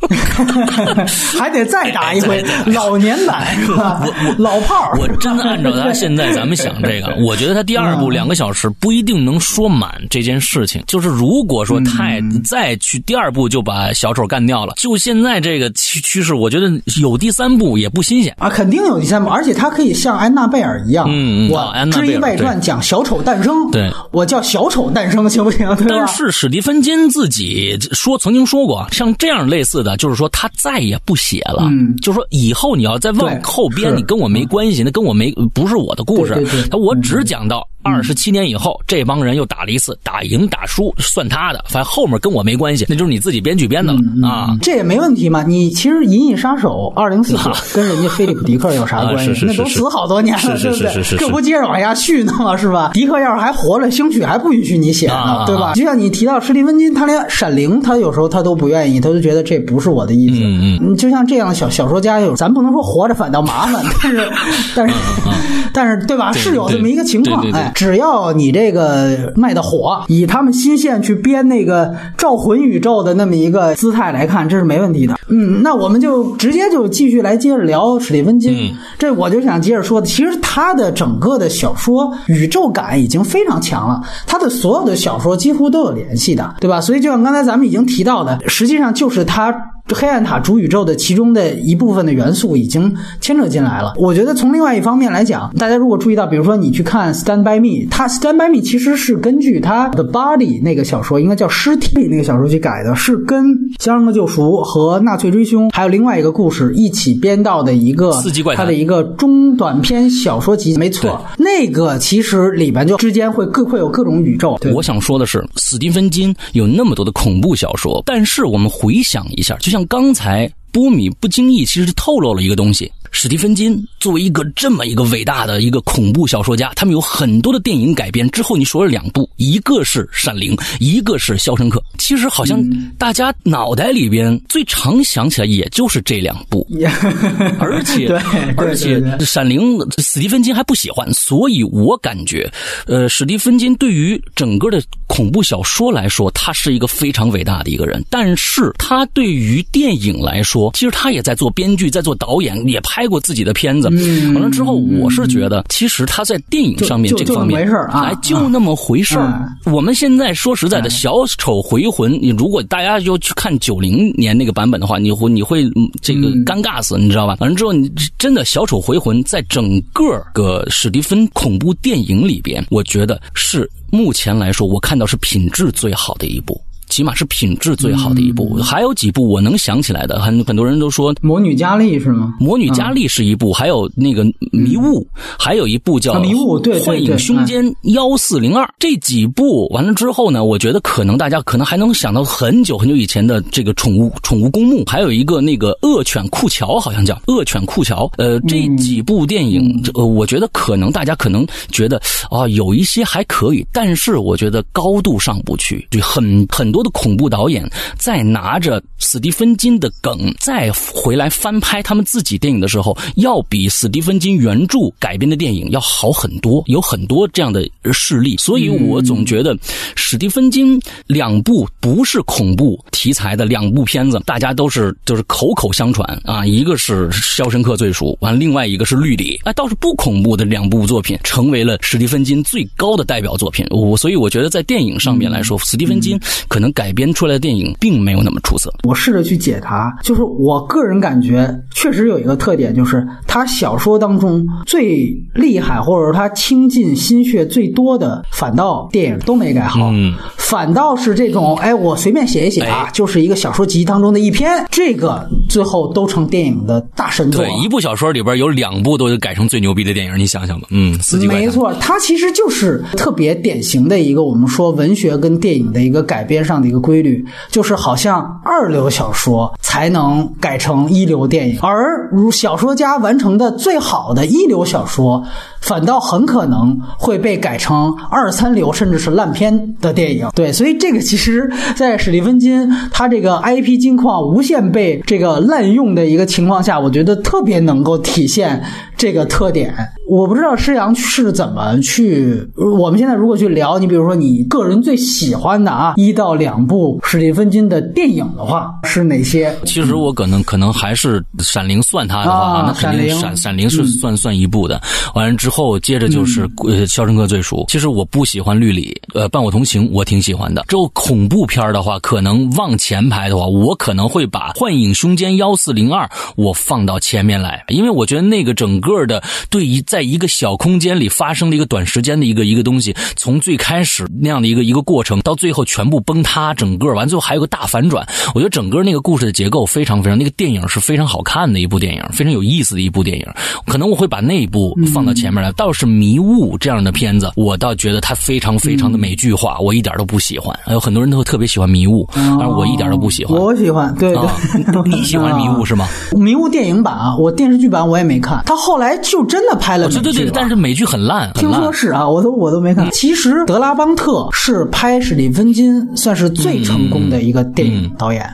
[1.38, 4.00] 还得再打一回 老年版是吧？
[4.02, 10.82] 我我 老炮儿，我真的按照他现在咱们想这个，我觉得他第二部两个小时不一定能说满这件事情。
[10.86, 16.70] 就是如果说太再去第二部就把小丑干掉了，就现在这个趋趋势，我觉得
[17.00, 18.34] 有第三部也不新鲜。
[18.38, 25.66] 啊，肯定有第三部，而且他可以像安娜贝尔一样，嗯，我知音外传讲小丑诞生，对，我叫小丑诞生行不行？
[25.88, 36.34] 但是史蒂芬金自己说曾经说过，像这样类似的，就是说他再也不写了，嗯，就是说以后你要再往后编，你跟我没关系，那跟我没不是我的故事，
[36.70, 37.66] 他我只讲到。
[37.86, 44.56] 二十七年以后，这帮人又打了一次，打赢打输算他的，反正后面跟我没关系，那就是你自己编剧编的了啊。
[44.60, 45.42] 这也没问题嘛。
[45.42, 47.38] 你其实《银翼杀手二零四九
[47.74, 49.46] 》跟人家菲利普·迪克有啥关系？
[49.46, 51.18] 那都死好多年了，对不对？
[51.18, 52.56] 这不接着往下续呢吗？
[52.56, 52.90] 是吧？
[52.94, 55.72] 迪克要是还活着，兴许还不允许你写呢，对吧？
[55.74, 60.40] 就像你提到史蒂芬金，他连《闪灵》他有时候他都不愿意，他就觉得这不是我的意思。
[60.42, 60.96] 嗯嗯。
[60.96, 64.32] 就像这样的小小说家，有咱不能说活着反倒麻烦，但是
[64.74, 64.94] 但是
[65.72, 66.32] 但是对吧？
[66.32, 68.56] 是有这么一个情况，哎，只要你。
[68.56, 75.14] 这个卖的火，以他们新线去编那个召魂宇宙的那么一个姿态来看，这是没问题的。
[75.28, 78.74] 嗯，那我们就直接就继续来接着聊史蒂芬金。
[78.98, 86.80] 这我就想接着说，其实他的整个的小说宇宙感已经非常强了，他的所有的小说几乎都有联系的，对吧？
[86.80, 89.54] 所以就像刚才咱们已经提到的，实际上就是他。
[89.94, 93.94] 黑暗塔主宇宙的其中的一部分的元素已经牵扯进来了。
[93.96, 103.44] 我觉得从另外一方面来讲，大家如果注意到，比如说你去看《Stand by Me》，它《Stand by Me》其实是根据他的《Body》那个小说，应该叫《尸体》那个小说去改的，是跟
[103.78, 108.12] 《肖申克救赎》和《纳粹追凶》还有另外一个故事一起编到的一个
[108.56, 110.76] 他的一个中短篇小说集。
[110.76, 114.58] 没错，那个其实里边就之间会各会有各种宇宙。
[114.74, 119.75] 我想说的是，史蒂芬金有那么多的恐怖小说，但是我们回想一下，就像。
[119.76, 122.90] 像刚才波米不经意其实透露了一个东西。
[123.18, 128.30] 史蒂芬金作为一个这么一个伟大的一个恐怖小说家，他们有很多的电影改编。
[128.30, 131.80] 之后你说了两部，一个是《闪灵》，一个是《肖申克》。
[131.96, 132.62] 其实好像
[132.98, 136.68] 大家脑袋里边最常想起来也就是这两部，
[137.58, 138.06] 而且
[138.54, 142.52] 而且《闪灵》史蒂芬金还不喜欢，所以我感觉，
[142.86, 148.04] 呃，史蒂芬金对于整个的恐怖小说来说，他是一个非常伟大的一个人。
[148.10, 153.05] 但是他对于电影来说，其实他也在做编剧，在做导演，也拍。
[153.06, 153.88] 拍过自己的片子，
[154.34, 159.48] 完了之后，我是觉得，其实他在电影上面这个方面，哎，就那么回事儿。
[159.66, 165.64] 我们现在说实在的，《小丑回魂》，你如果大家就去看九零年那个版本的话，你会你会
[166.02, 167.36] 这个尴尬死，你知道吧？
[167.38, 167.88] 完了之后，你
[168.18, 176.60] 真的《小丑回魂》在整个个史蒂芬恐怖电影里边，我觉得是目前来说，我看到是品质最好的一部。
[176.88, 182.34] 起码是品质最好的一部，还有几部我能想起来的，很很多人都说《魔女佳丽》是吗？
[182.44, 185.00] 《魔女佳丽》是一部，还有那个《迷雾》，
[185.38, 198.08] 还有一部叫《迷雾》，对幻影凶间幺四零二这几部完了之后呢，我觉得可能大家可能还能想到很久很久以前的这个宠物宠物公墓，还有一个那个恶犬库乔，好像叫恶犬库乔。
[198.16, 206.75] 呃，这几部电影，呃，我觉得可能大家可能觉得啊，有一些还可以，但是我觉得高度上不去，就很很。
[206.75, 207.66] 多多的恐怖导演
[207.96, 218.36] 在拿着史蒂芬金的梗再回来翻拍他们自己电影的时候，要比史蒂芬金原著改编的电影要好很多，有很多这样的事例。
[218.36, 219.56] 所以我总觉得
[219.94, 233.64] 史蒂芬金两部不是恐怖题材的两部片子，大家都是就是口口相传啊，一个是《肖申克罪赎》，完另外一个是《绿里》，哎，倒是不恐怖的两部作品，成为了史蒂芬金最高的代表作品。
[233.70, 236.65] 我所以我觉得在电影上面来说，史蒂芬金可能。
[236.66, 238.72] 能改编出来的电影并没有那么出色。
[238.82, 257.44] 我试着去解答，就是我个人感觉确实有一个特点，就是他小说当中最厉害，或者说他倾尽心血最多的，反倒电影都没改好，嗯反倒是这种，哎，我随便写一写啊，哎就是一个小说集当中的一篇，这个最后都成电影的大神作。
[257.44, 260.66] 对，一部小说里边有两部都改成最牛逼的电影，你想想吧。
[260.70, 260.98] 嗯。
[261.28, 275.22] 没错，它其实就是特别典型的一个我们说文学跟电影的一个改编上这样的一个规律，就是好像二流小说才能改成一流电影，而如小说家完成的最好的一流小说，
[275.60, 280.26] 反倒很可能会被改成二三流甚至是烂片的电影。
[280.34, 288.64] 对，所以这个其实，在史蒂芬金他这个 IP 金矿无限被这个滥用的一个情况下，我觉得特别能够体现
[288.96, 289.74] 这个特点。
[290.08, 299.54] 我不知道施阳是怎么去，我们现在如果去聊，你比如说你个人最喜欢的啊一到两部史蒂芬金的电影的话，是哪些？
[299.64, 304.80] 其实我可能可能还是《闪灵》算它的话，啊那肯定闪灵闪闪灵是算、算一部的。
[305.14, 307.56] 完了之后，接着就是呃《肖申克最熟》。
[307.70, 310.64] 其实我不喜欢绿里，呃，《伴我同行》我挺喜欢的。
[310.68, 316.04] 之后恐怖片的话，可能往前排的话，我可能会把《幻影凶间幺四零二》
[316.36, 328.06] 我放到前面来，因为我觉得那个整个的对于在一个小空间里发生的一个短时间的一个一个东西，从最开始那样的一个一个过程，到最后全部崩塌，整个完最后还有个大反转。
[328.34, 333.26] 我觉得整个那个故事的结构非常非常，那个电影是非常好看的一部电影，非常有意思的一部电影。
[333.66, 335.50] 可能我会把那一部放到前面来。
[335.52, 340.54] 倒是《迷雾》这样的片子，我倒觉得它非常非常的美剧化，我一点都不喜欢。
[340.62, 343.38] 还有很多人都特别喜欢《迷雾》，但是我一点都不喜欢。
[343.40, 344.18] 我喜欢，对对。
[344.18, 344.36] 啊，
[344.84, 345.88] 你喜欢《迷雾》是吗？
[346.12, 351.52] 迷雾电影版啊，我电视剧版我也没看，他后来就真的拍了对对对，但是美剧很烂，听。
[351.52, 352.90] 说是啊，我都我都没看。
[352.90, 358.28] 其实德拉邦特是拍史蒂芬金算是最成功的一个电影导演。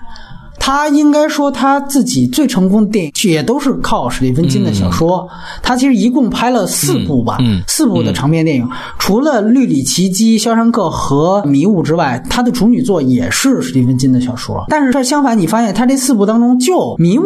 [0.58, 5.28] 他应该说他自己最成功的电影也都是靠史蒂芬金的小说。
[5.60, 8.68] 他其实一共拍了四部吧，嗯嗯四部的长篇电影。
[8.96, 14.64] 除了《绿里奇迹》《肖申克》和《迷雾》之外，他的处女作也是史蒂芬金的小说。
[14.68, 17.22] 但是这相反，你发现他这四部当中，就《迷雾》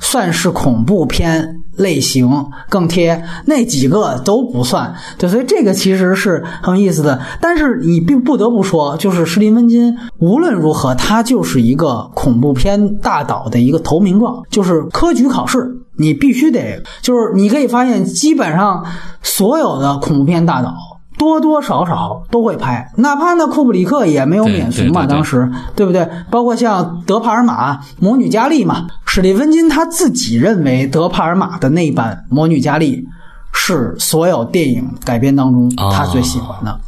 [0.00, 1.59] 算是恐怖片。
[1.80, 2.30] 类型
[2.68, 7.20] 更贴，那几个都不算，对，所以这个其实是很有意思的。
[7.40, 18.84] 但是你并不得不说，就是士林温金无论如何，他就是一个恐怖片大导的一个投名状，就是科举考试，你必须得，就是你可以发现，基本上
[19.22, 20.74] 所有的恐怖片大导。
[21.20, 26.08] 多多少少都会拍，哪怕那库布里克也没有免俗嘛，当时对不对？
[26.30, 32.96] 包括像德帕尔玛《魔女佳丽》嘛，史蒂芬金他自己认为德帕尔玛的那版《魔女佳丽》
[33.52, 36.80] 是所有电影改编当中啊他最喜欢的。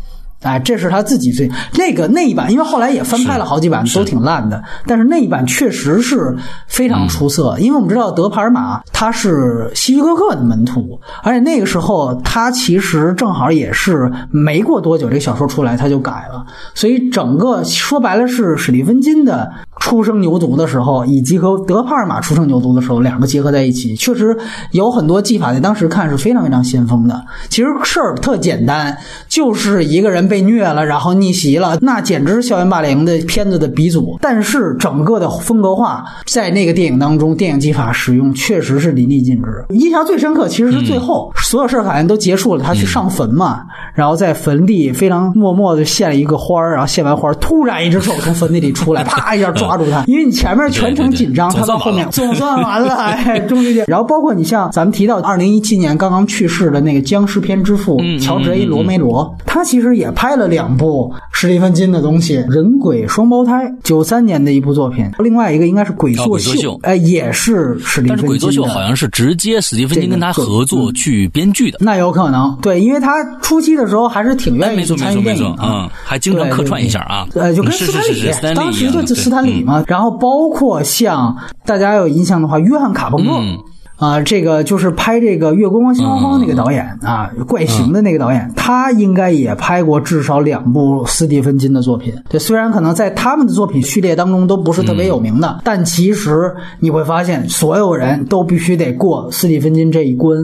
[0.42, 4.62] 哎，这是他自己最那个那一版，因为后来也翻拍了好几版，都挺烂的。
[4.86, 6.36] 但是那一版确实是
[6.66, 19.50] 非常出色，因为我们知道德帕尔玛他是希区柯克的门徒，而且那个时候他其实正好也是没过多久，这个小说出来他就改了，所以整个说白了是史蒂芬金的
[19.80, 24.36] 初生牛犊的时候，以及和德帕尔玛初生牛犊的时候，两个结合在一起，确实
[24.70, 27.20] 有很多技法在当时看是非常非常先锋的。
[27.48, 28.96] 其实事儿特简单，
[29.28, 34.18] 就是一个人被虐了，然后逆袭了，那简直是校园霸凌的片子的鼻祖。
[34.20, 39.64] 但是整个的风格化在那个电影当中，电影技法使用确实是淋漓尽致。
[39.70, 43.62] 印象最深刻其实是最后、所有事儿好像都结束了，他去上坟嘛，
[43.94, 53.82] 然后在坟地非常默默的献了一个花儿，然后献完花儿，突然一只手从坟地里出来，啪一下抓住他，因为你前面全程紧张，他到后面总算完了，哎，终于。
[53.86, 68.08] 然后包括你像咱们提到二零一七年刚刚去世的那个僵尸片之父乔治 A 罗梅罗，他其实也拍了两部史蒂芬金的东西，《人鬼双胞胎》九三年的一部作品，另外一个应该是《鬼作秀哎，也是史蒂芬金的。
[68.08, 71.78] 但是《鬼作秀》好像是直接史蒂芬金跟他合作去编剧的。
[71.80, 77.26] 那有可能，对，因为他初期的时候还是挺愿意参与电影的，嗯还经常客串一下啊。
[77.34, 81.36] 呃，就跟斯坦利当时就斯坦李嘛，然后包括像
[81.66, 83.30] 大家有印象的话，约翰卡彭特。
[83.32, 83.58] 嗯
[83.98, 92.12] 啊，这个就是拍这个《月光光心慌慌》那个导演、啊，怪形的那个导演，他应该也拍过至少两部斯蒂芬金的作品。
[92.28, 100.36] 对，虽然可能在他们的作品序列当中都不是特别有名的，但其实你会发现，所有人都必须得过斯蒂芬金这一关。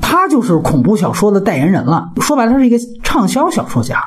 [0.00, 2.08] 他就是恐怖小说的代言人了。
[2.20, 2.76] 说白了，他是一个
[3.08, 3.98] 畅销小说家。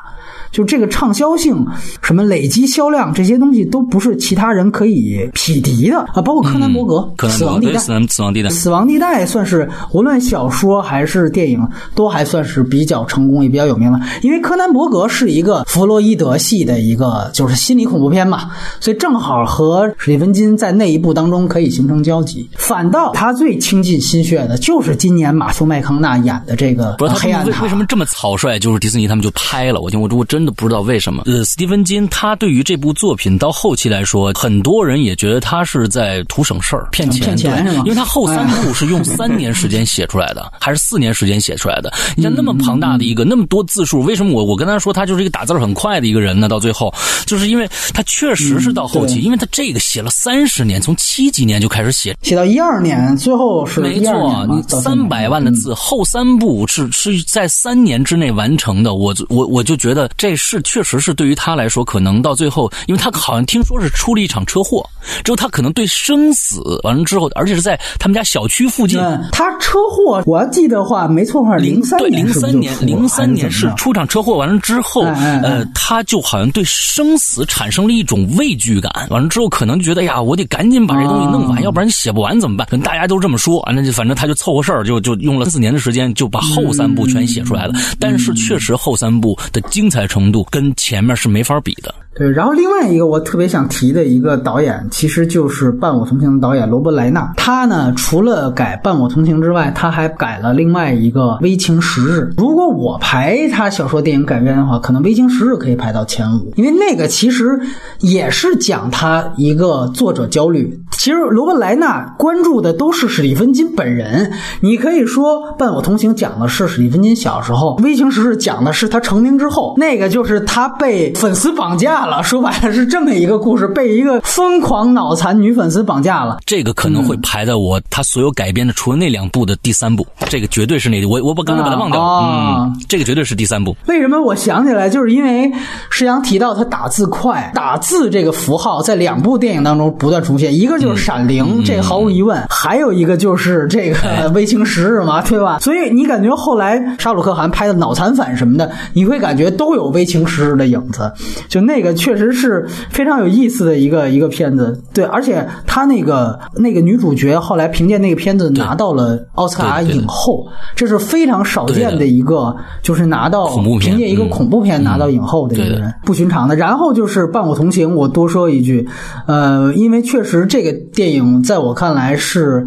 [0.52, 1.66] 就这个畅销性，
[2.02, 6.20] 什么累积销量这些东西都不是其他人可以匹敌的啊！
[6.20, 7.78] 包括柯南伯格，《死亡地带》，
[8.08, 13.98] 死亡地带，死亡地带算是无论小说还是电影都还算是比较成功也比较有名的。
[14.20, 22.46] 因为柯南伯格是一个弗洛伊德系的一个就是心理恐怖片嘛，所以正好和史蒂芬金在那一部当中可以形成交集。
[22.58, 27.50] 反倒他最倾尽心血的就是今年马修麦康纳演的这个《黑暗塔》。
[27.54, 28.58] 为为什么这么草率？
[28.58, 30.42] 就是迪他们就拍了，我听我我真。
[30.42, 41.92] 的不知道为什么，呃，斯蒂芬金他对于这部作品到后期来说，很多人也觉得他是在图省事儿、骗钱，对，因为他后三部是用三 年时间写出来的，还是四年时间写出来的？
[42.16, 46.48] 你像那么庞大的一个那么多字数，为什么我我跟他说他就是一个打字很快的一个人呢？
[46.48, 46.92] 到最后，
[47.24, 60.32] 就是因为他确实是到后期，因为他这个写了三十年，从七几年就开始写，写到一二年，最后是没错，你三百万的字，后三部是是在三年之内完成的，我我我就觉得这。
[60.34, 64.84] 事，确实是对于他来说，可能到最后，因为他好像听说是出了一场车祸，
[65.22, 68.98] 之后他可能对生死完了之后，而且是在他们家小区附近。
[69.30, 78.90] 他车祸，我要记得话没错话，零三对零三年，零三年是出场车祸完了之后，呃，他就好像对生死产生了一种畏惧感。
[79.10, 82.66] 完了之后，可能觉得呀，我得赶紧把这东西弄完，要不然写不完怎么办？
[82.68, 87.74] 可能大家都这么说，完了就反正他就凑合事儿，就就用了四年的时间就把后三部全写出来了。
[88.00, 90.22] 但是确实后三部的精彩程。
[90.22, 91.92] 程度跟前面是没法比的。
[92.14, 97.32] 对，然后另外一个我特别想提的一个导演，其实就是《伴我同行》的导演罗伯莱纳。
[97.38, 102.20] 他呢，除了改《伴我同行》之外，他还改了另外一个《危情十日》。
[102.36, 107.58] 如果我排他小说电影改编的话，可能《危情十日》可以排到前五，因为那个其实
[108.00, 110.78] 也是讲他一个作者焦虑。
[110.90, 114.30] 其实罗伯莱纳关注的都是史蒂芬金本人。
[114.60, 119.74] 你可以说《伴我同行》讲的是史蒂芬金小时候，《危情十日》讲的是他成名之后。
[119.78, 122.01] 那个就是他被粉丝绑架。
[122.06, 126.38] 了，说白了是这么一个故事，被一个疯狂脑残女粉丝绑架了。
[126.44, 130.06] 这个可能会排在我他所有改编的，除了那两部的第三部。
[130.28, 132.64] 这个绝对是那，我我把刚才把它忘掉了。
[132.64, 133.76] 嗯，这个绝对是第三部。
[133.86, 134.88] 为什么我想起来？
[134.88, 135.52] 就是因为
[135.90, 143.96] 石阳提到他打字快，打字这个符号在两部电影当中不断出现，一个就是《闪灵》，这毫无疑问；还有一个就是这个
[144.32, 145.58] 《危情十日》嘛，对吧？
[145.60, 151.12] 所以你感觉后来沙鲁克汗拍的脑残粉什么的，你会感觉都有《危情十日》的影子，
[151.48, 151.91] 就那个。
[151.94, 166.56] 确实是非常有意思的一个一个片子，对，而且他那个那个女主角后来凭借那个片子拿到了奥斯卡影后，这是非常少见的一个，就是拿到凭借一个恐怖片拿到影后的一个人，不寻常的。
[166.56, 168.88] 然后就是《伴我同行》，我多说一句，
[169.26, 172.66] 呃，因为确实这个电影在我看来是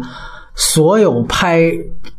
[0.54, 1.72] 所有拍。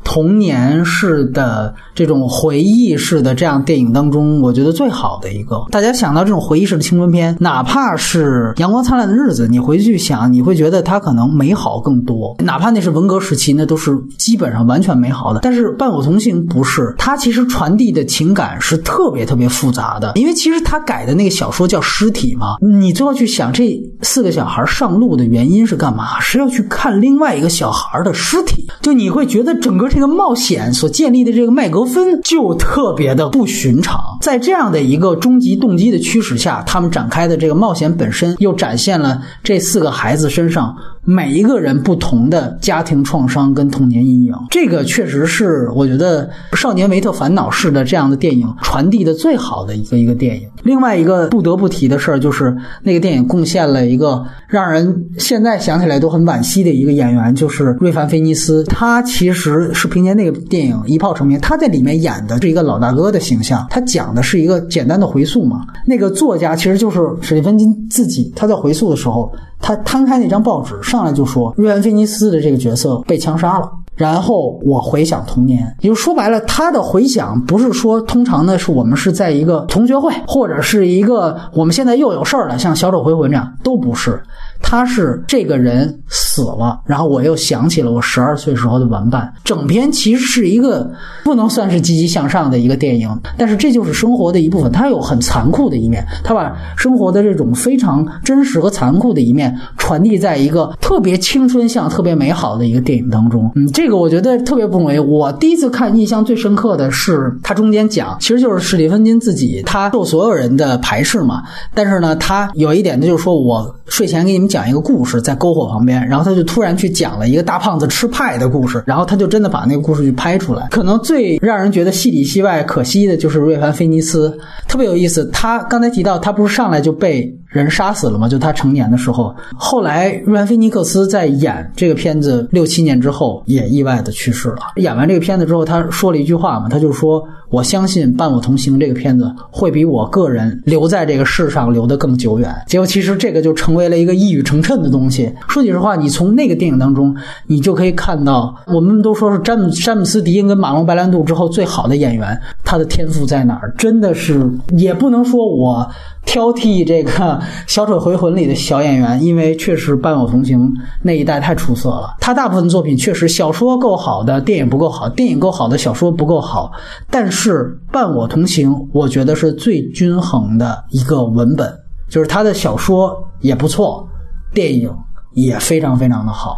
[0.08, 5.62] 童年式的这种回忆式的这样电影当中，我觉得最好的一个。
[5.70, 12.34] 大家想到这种回忆式的青春片，哪怕是《阳光灿烂的日子》，你回去想，你会觉得它可能美好更多。
[12.40, 15.42] 哪怕那是文革时期，那都是基本上完全美好的。
[15.44, 20.14] 但是《伴我同行》不是，它其实传递的情感是特别特别复杂的。
[20.16, 26.18] 因为其实他改的那个小说叫《尸体》嘛，你最后去想，这四个小孩上路的原因是干嘛？
[26.22, 28.66] 是要去看另外一个小孩的尸体。
[28.82, 29.90] 就你会觉得整个。
[29.97, 40.76] 这这个冒险所建立的这个麦格芬就特别的不寻常，在这样的一个终极动机的驱使下，他们展开的这个冒险本身又展现了这四个孩子身上。
[41.10, 50.50] 每一个人不同的家庭创伤跟童年阴影，这个确实是我觉得《少年维特烦恼》式的这样的电影传递的最好的一个一个电影。
[50.64, 52.54] 另外一个不得不提的事儿，就是
[52.84, 58.62] 那个电影贡献了一个让人现在想起来都很惋惜的一个演员，就是瑞凡·菲尼斯。
[58.66, 61.40] 他其实是凭借那个电影一炮成名。
[61.40, 65.66] 他在里面演的是一个老大哥的形象，他讲的是一个简单的回溯嘛。
[65.86, 69.32] 那个作家其实就是史蒂芬金自己，他在回溯的时候。
[69.60, 73.70] 他摊开那张报纸，上来就说瑞安·菲尼斯的这个角色被枪杀了。
[73.96, 84.22] 然后我回想童年，也就说白了，他的回想不是说通常呢是我们是在一个同学会，或者是一个我们现在又有事儿了，像小丑回魂这样，都不是。
[84.70, 89.34] 他是这个人死了，然后我又想起了我十二岁时候的玩伴。
[89.46, 90.92] 整篇其实是一个
[91.24, 94.70] 不能算是积极向上的一个电影，但是这就是生活的一部分。
[94.70, 103.50] 它有很残酷的一面，他把生活的这种非常真实和残酷的一面传递在一个特别青春向、特别美好的一个电影当中。
[103.56, 105.00] 嗯，这个我觉得特别不容易。
[105.00, 111.42] 我第一次看，印象最深刻的是他中间讲，其实就是史蒂芬金自己，他受所有人的排斥嘛。
[111.74, 114.50] 但是呢，他有一点呢，就是说我睡前给你们。
[114.57, 120.68] 讲讲一个故事，在篝火旁边，然后他就突然去讲了一个大胖子吃派的故事，然后他就真的把那个故事去拍出来。
[120.72, 124.36] 可能最让人觉得戏里戏外可惜的就是瑞凡·菲尼斯，
[124.68, 125.30] 特别有意思。
[125.32, 127.32] 他刚才提到，他不是上来就被。
[127.50, 128.28] 人杀死了吗？
[128.28, 134.58] 就他成年的时候，后来瑞安·菲尼克斯在演这个片子六七年之后，也意外的去世了。
[134.76, 145.34] 演完这个片子之后，他说了一句话嘛，他就说：“我相信《伴我同行》这个片子会比我个人留在这个世上留得更久远。”结果其实这个就成为了一个一语成谶的东西。
[145.48, 147.16] 说句实话，你从那个电影当中，
[147.48, 153.74] 你就可以看到，我们都说是詹姆詹姆斯·迪恩跟马龙·白兰度之后最好的演员，他的天赋在哪儿？
[153.78, 155.90] 真的是也不能说我。
[156.28, 157.12] 挑剔这个
[157.68, 160.72] 《小丑回魂》里的小演员，因为确实伴我同行
[161.04, 162.16] 那一代太出色了。
[162.20, 166.72] 他大部分作品确实小说够好的，电影不够好；电影够好的，小说不够好。
[167.10, 171.72] 但是伴我同行，我觉得是最均衡的一个文本，
[172.10, 174.08] 就是他的小说也不错，
[174.54, 174.90] 电影
[175.34, 176.56] 也非常非常的好。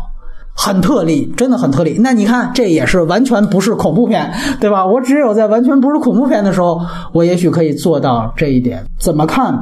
[0.62, 1.96] 很特例，真的很特例。
[2.02, 4.30] 那你看，这也是完全不是恐怖片，
[4.60, 4.86] 对吧？
[4.86, 6.82] 我只有在完全不是恐怖片的时候，
[7.14, 8.84] 我也许可以做到这一点。
[9.00, 9.58] 怎么看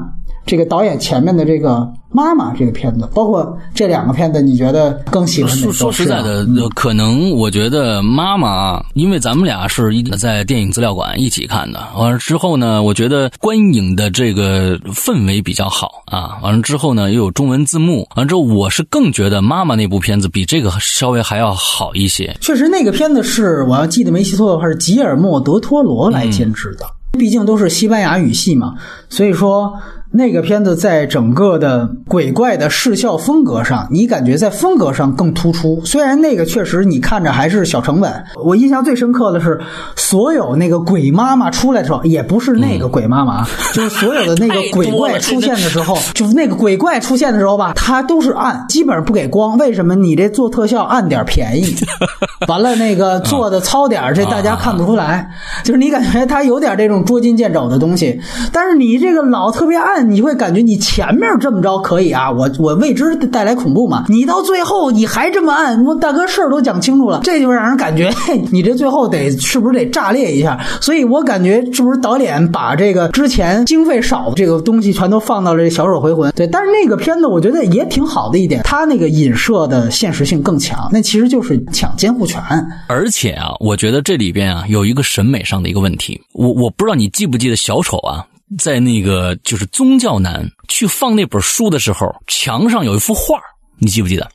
[0.48, 1.88] 这个导演前面的这个？
[2.10, 5.74] 妈妈这个片子，包括这两个片子，你觉得更喜欢哪个？
[5.74, 11.80] 说实在的，可能我觉得妈妈，因为咱们俩是一在电影资料馆一起看的。
[11.96, 16.40] 完了之后呢，我觉得观影的这个氛围比较好啊。
[16.42, 18.08] 完了之后呢，又有中文字幕。
[18.16, 22.36] 完了之后，我是更觉得妈妈那部片子比这个稍微还要好一些。
[22.40, 26.86] 确实，那个片子是我要记得没记错的话，是吉尔莫·德托罗来监制的。
[27.20, 28.76] 毕竟都是西班牙语系嘛，
[29.10, 29.74] 所以说。
[30.18, 35.80] 那个片子在整个的鬼怪的视效风格上，你感觉在风格上更突出。
[35.86, 38.12] 虽然那个确实你看着还是小成本，
[38.44, 39.62] 我印象最深刻的是，
[39.96, 43.46] 所有那个鬼妈妈出来的时候，也不是那个鬼妈妈，
[43.76, 49.56] 就是所有的那个鬼怪出现的时候，就是那个鬼怪出现的时候吧，它都是暗，基本上不给光。
[49.60, 51.76] 为什么你这做特效暗点便宜？
[52.48, 55.30] 完了那个做的糙点这大家看不出来。
[55.64, 58.20] 就是你感觉它有点这种捉襟见肘的东西，
[58.52, 60.07] 但是你这个老特别暗。
[60.10, 64.06] 你会感觉你前面这么着可以啊，我我未知带来恐怖嘛？
[64.10, 68.10] 你到最后你还这么按，我大哥事儿都讲清楚了，这就让人感觉
[68.52, 70.60] 你这最后得是不是得炸裂一下？
[70.82, 76.30] 所以我感觉是不是导演把这个之前经费少的这个东西全都放到了《小丑回魂》？
[76.36, 82.42] 对，但是那个片子我觉得也挺好的一点，它那个影射的现实性更强，那其实就是抢监护权。
[82.88, 88.26] 而且啊，我觉得这里边啊有一个审美上的一个问题，我我不知道你记不记得小丑啊。
[88.58, 93.40] 在那个就是宗教男去放那本书的时候，墙上有一幅画，
[93.78, 94.30] 你记不记得？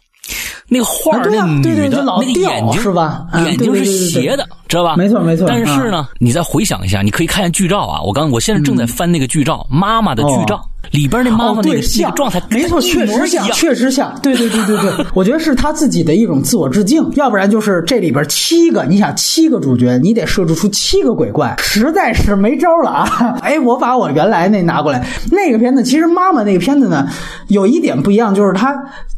[0.69, 3.27] 那个画那女的那个眼睛是吧？
[3.45, 4.97] 眼睛是斜的，知道吧？
[4.97, 5.47] 没错没错。
[5.49, 8.01] 但是呢，你再回想一下，你可以看一下剧照啊。
[8.01, 10.65] 我刚我现在正在翻那个剧照，妈妈的剧照。
[10.91, 14.13] 里边那妈妈那个那个状态，没错，确实像，确实像。
[14.23, 23.39] 对对对对对， 我觉得是他自己的一种自我致敬，要不然就是这里边七个，你想七个主角，你得设置出七个鬼怪，实在是没招了啊！
[23.41, 27.07] 哎，我把我原来那拿过来，那个片子其实妈妈那个片子呢，
[27.49, 28.75] 有一点不一样，就是他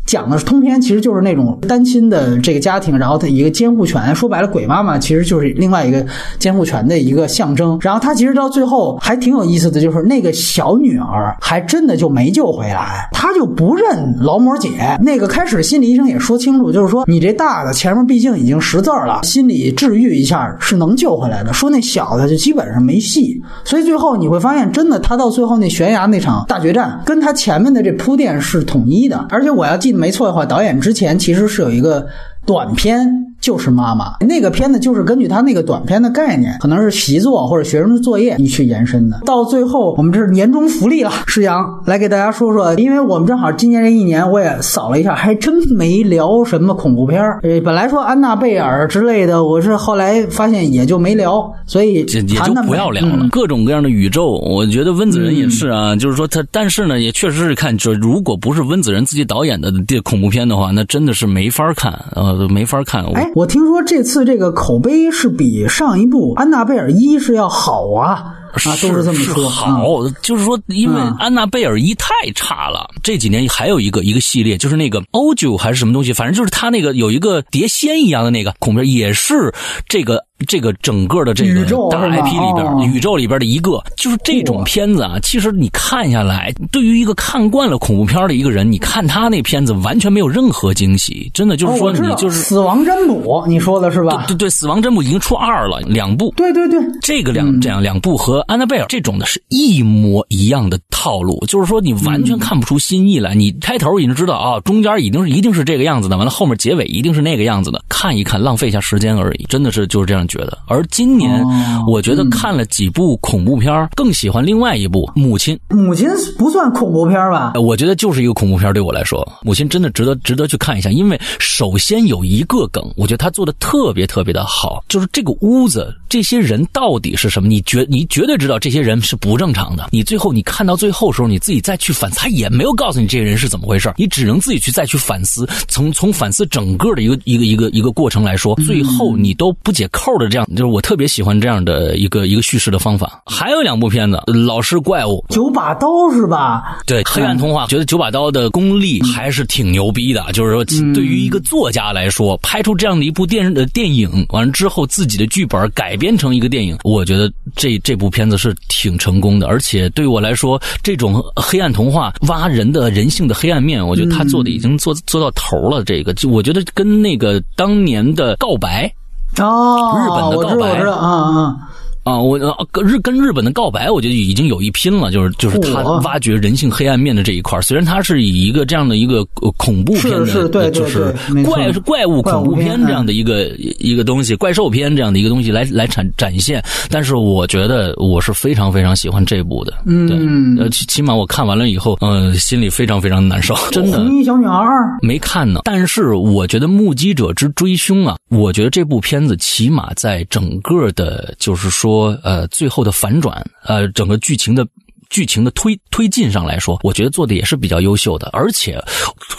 [0.07, 6.05] 讲的是通篇，其实就是那种单亲的这个家庭，然后他一个监护权，说白了，鬼妈妈其实就是另外一个
[6.39, 7.77] 监护权的一个象征。
[7.81, 11.54] 然后他其实到最后还挺有意思的，就是那个小女儿还。
[11.55, 14.99] 还真的就没救回来，他就不认劳模姐。
[15.01, 21.53] 那个开始心理医生也说清楚，就是说你这大的前面毕竟已经识字了，心理治愈一下是能救回来的。
[21.53, 23.41] 说那小的就基本上没戏。
[23.63, 29.25] 所以最后你会发现，真的他到最后那悬崖那场大决战，跟他前面的这铺垫是统一的。
[29.31, 32.05] 而且我要记得没错的话，导演之前其实是有一个
[32.45, 33.09] 短片。
[33.45, 39.21] 就是妈妈那个片子，就是根据他那个短片的概念，可能是习作或者学生的作业，你去延伸的。
[39.27, 53.29] 到最后，我们这是年终福利了，施阳来给大家说说，因为我们正好今年这一年，我也扫了一下，还真没聊什么恐怖片呃，本来说安娜贝尔之类的，我是后来发现也就没聊，所以也就不要聊了。
[53.31, 63.05] 各种各样的宇宙，我觉得温子仁也是啊，就是说他，但是呢，也确实是看，就如果不是温子仁自己导演的这恐怖片的话，那真的是没法看啊，都没法看。
[63.13, 63.31] 哎。
[63.35, 68.44] 我听说这次这个口碑是比上一部《安娜贝尔一》是要好啊。
[68.55, 69.49] 啊，都是这么说。
[69.49, 72.89] 好，就是说，因为安娜贝尔一太差了。
[73.03, 79.53] 这几年还有一个一个系列，就是那个欧九还是什么东西，反正就是他那个有一个碟仙一样的那个恐怖片，也是
[79.89, 83.83] 这个这个整个的这个大 IP 里边宇宙里边的一个。
[83.97, 91.31] 就是这种片子啊，其实你看下来，对于一个看惯了恐怖片的一个人，你看他那片子完全没有任何惊喜。
[91.35, 94.25] 真的就是说，你就是死亡占卜，你说的是吧？
[94.29, 96.33] 对对，死亡占卜已经出二了，两部。
[96.37, 98.44] 对对对，这个两这样两部和。
[98.47, 103.35] 安娜贝尔这种的是一模一样的套路，就是说你完全看不出新意来。
[103.35, 110.59] 你开头已经知道啊，中间一定是一定是这个样子的，完了后面结尾一定是那个样子的，看一看浪费一下时间而已，真的是就是这样觉得。
[110.69, 111.45] 而今年
[111.87, 115.59] 我觉得看了几部恐怖片，更喜欢另外一部《母亲》。
[115.77, 116.09] 母亲
[116.39, 117.53] 不算恐怖片吧？
[117.61, 127.49] 我觉得就是一个恐怖片，对我来说，《母亲》真的值得值得去看一下，因为首先有一个梗，我觉得他做的特别特别的好，就是这个屋子这些人到底是什么？
[127.49, 129.89] 你绝你绝对知道这些人是不正常的。
[129.93, 135.49] 你最后你看到最后时候，你自己再去反思，他也没有告诉你这些人是怎么回事，你只能自己去再去反思。
[135.69, 143.23] 从从反思整个的一个一个一个一个过程来说，最后你都不解扣的这样，就是我特别喜欢这样的一个一个叙事的方法。
[143.27, 144.17] 还有两部片子，
[144.47, 146.79] 《老师怪物》九把刀是吧？
[146.87, 150.25] 对，黑暗童话，觉得九把刀的功力还是挺牛逼的。
[150.33, 159.49] 就是说，对于一个作家来说，拍出这样的一部电的电影，完了之后自己的剧本改编成一个电影，我觉得这这部片子是挺成功的。
[159.49, 165.83] 而且对我来说，这种黑暗童话挖人的人性的黑暗面，我觉得他做的已经做做到头了。
[165.83, 168.91] 这个，就我觉得跟那个当年的告白
[169.39, 171.57] 哦，日本的告白，啊啊。
[172.05, 172.39] 啊，我
[172.71, 177.59] 跟日跟日本的告白，我觉得已经有一拼了，就是就是他挖掘人性黑暗面的这一块。
[177.63, 179.25] 虽然他是以一个这样的一个
[179.57, 180.13] 恐怖片
[180.51, 183.47] 的，就是怪是怪物恐怖片这样的一个
[183.79, 189.73] 一个东西，怪兽片这样的一个东西来来展展现，但是我觉得我是非常非常喜欢这部的。
[189.87, 193.55] 嗯，呃，起起码我看完了以后，嗯，心里非常非常难受。
[193.73, 194.63] 真的，红衣小女孩
[195.01, 201.94] 没看呢，但是我觉得《目击者之追凶》啊，我觉得这部片子起码在整个的，就是说。
[201.95, 204.67] 说呃，最后的反转，呃，整个剧情的
[205.11, 208.29] 剧情的推推进上来说，我觉得做的也是比较优秀的。
[208.33, 208.83] 而且，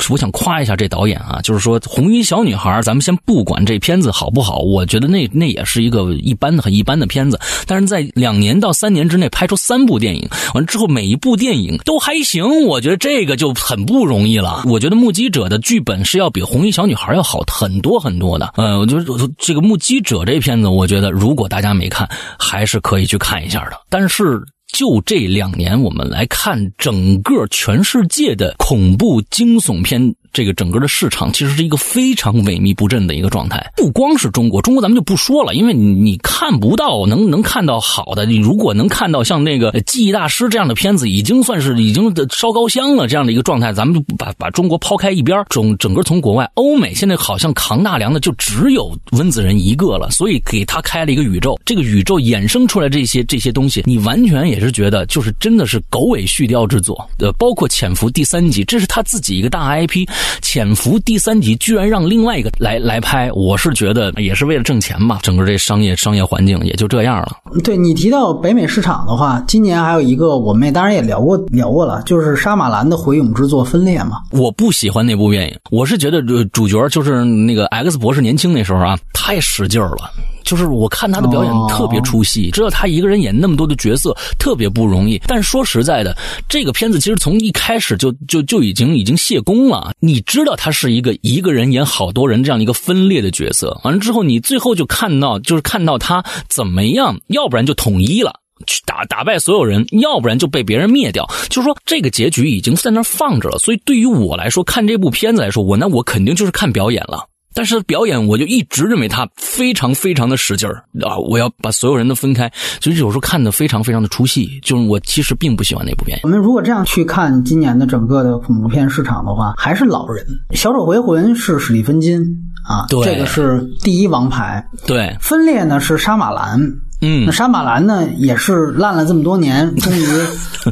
[0.09, 7.39] 我想夸一下这导演啊，就是说《红衣小女孩》，咱们先不管这片子好不好，我觉得那那也是一个一般的、很一般的片子。
[7.67, 14.63] 但是在两年到三年之内拍出三部电影，完之后每一部电影都还行，我觉得这个就很不容易了。
[14.65, 18.53] 我觉得《目击者》的剧本是要比《红衣小女孩》要好很多很多的。
[18.55, 19.03] 呃，我觉得
[19.37, 22.09] 这个《目击者》这片子，我觉得如果大家没看，
[22.39, 23.77] 还是可以去看一下的。
[23.89, 24.41] 但是。
[24.75, 30.13] 就这两年，我们来看整个全世界的恐怖惊悚片。
[30.35, 60.05] 这个整个的市场其实是一个非常萎靡不振的一个状态，不光是中国，中国咱们就不说了，因为你你看不到能能看到好的，你如果能看到像那个《记忆大师》这样的片子，已经算是已经烧高香了这样的一个状态，咱们就把把中国抛开一边，整整个从国外，欧美现在好像扛大梁的就只有温子仁一个了，所以给他开了一个宇宙，这个宇宙衍生出来这些这些东西，你完全也是觉得就是真的是狗尾续貂之作，呃，包括《潜伏》第三集，这是他自己一个大 IP。
[60.41, 65.19] 潜伏第三集居然让另外一个来来拍，我是觉得也是为了挣钱吧。
[65.21, 67.37] 整个这商业商业环境也就这样了。
[67.63, 74.17] 对你提到北美市场的话，今年还有一个我们也当然也聊过聊过了，就是沙马兰的回勇之作《分裂》嘛。
[74.31, 80.11] 我不喜欢那部电影，我是觉得主角就是那个 X 博士年轻那时候啊，太使劲了。
[80.45, 85.21] 就是我看他的表演特别出戏，知道他一个人演那么多的角色特别不容易。
[85.27, 86.15] 但是说实在的，
[86.47, 89.91] 这个片子其实从一开始就就就已经已经谢功了。
[89.99, 101.27] 你知道他是一个一个人演好多人这样一个分裂的角色，完了之后你最后就看到就是看到他怎么样，要不然就统一了去打打败所有人，要不然就被别人灭掉。
[101.49, 103.57] 就是说这个结局已经在那放着了。
[103.57, 107.27] 所以对于我来说，看这部片子来说，我那我肯定就是看表演了。
[107.55, 111.17] 但是表演，我就一直认为他非常非常的使劲儿啊！
[111.17, 112.51] 我要把所有人都分开，
[112.81, 114.59] 所以有时候看的非常非常的出戏。
[114.61, 116.19] 就是我其实并不喜欢那部片。
[116.23, 120.25] 我们如果这样去看今年的整个的恐怖片市场的话，还是老人。
[120.51, 122.21] 小丑回魂是史蒂芬金
[122.67, 124.61] 啊，这个是第一王牌。
[124.85, 126.59] 对，分裂呢是杀马兰。
[127.01, 130.05] 嗯，那沙马兰呢也是烂了这么多年，终于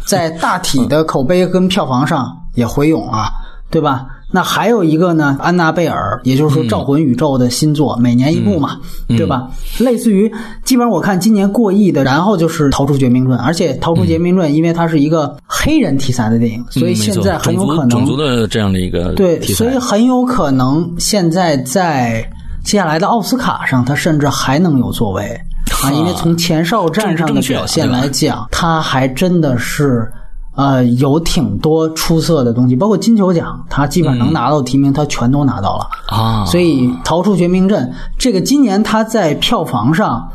[0.05, 3.29] 在大体的口碑跟票房上也回勇了，
[3.69, 4.05] 对吧？
[4.35, 8.79] 那还有一个呢，安娜贝尔，也就是说《招魂宇宙》的新作，每年一部嘛，
[9.09, 9.47] 对吧？
[9.77, 10.27] 类似于
[10.65, 22.27] 基本上我看今年过亿的，然后就是《逃出绝命镇》，而且《逃出绝命镇》因为它是一个黑人题材的电影，所以现在很有可能种族的这样的一个对，所以很有可能现在在
[22.63, 25.39] 接下来的奥斯卡上，它甚至还能有作为
[25.83, 30.11] 啊， 因为从前哨战上的表现来讲，它还真的是。
[30.55, 36.45] 呃，有挺多出色的东西，包括金球奖，他基本上能拿到提名，他全都拿到了啊。
[36.45, 40.29] 所以《逃出绝命镇》这个今年他在票房上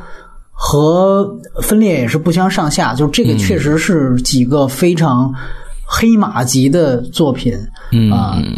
[0.50, 1.24] 和
[1.62, 5.32] 《分裂》也是不相上下，就是这个确实是几个非常
[5.86, 7.54] 黑马级的作品。
[7.54, 7.70] 嗯，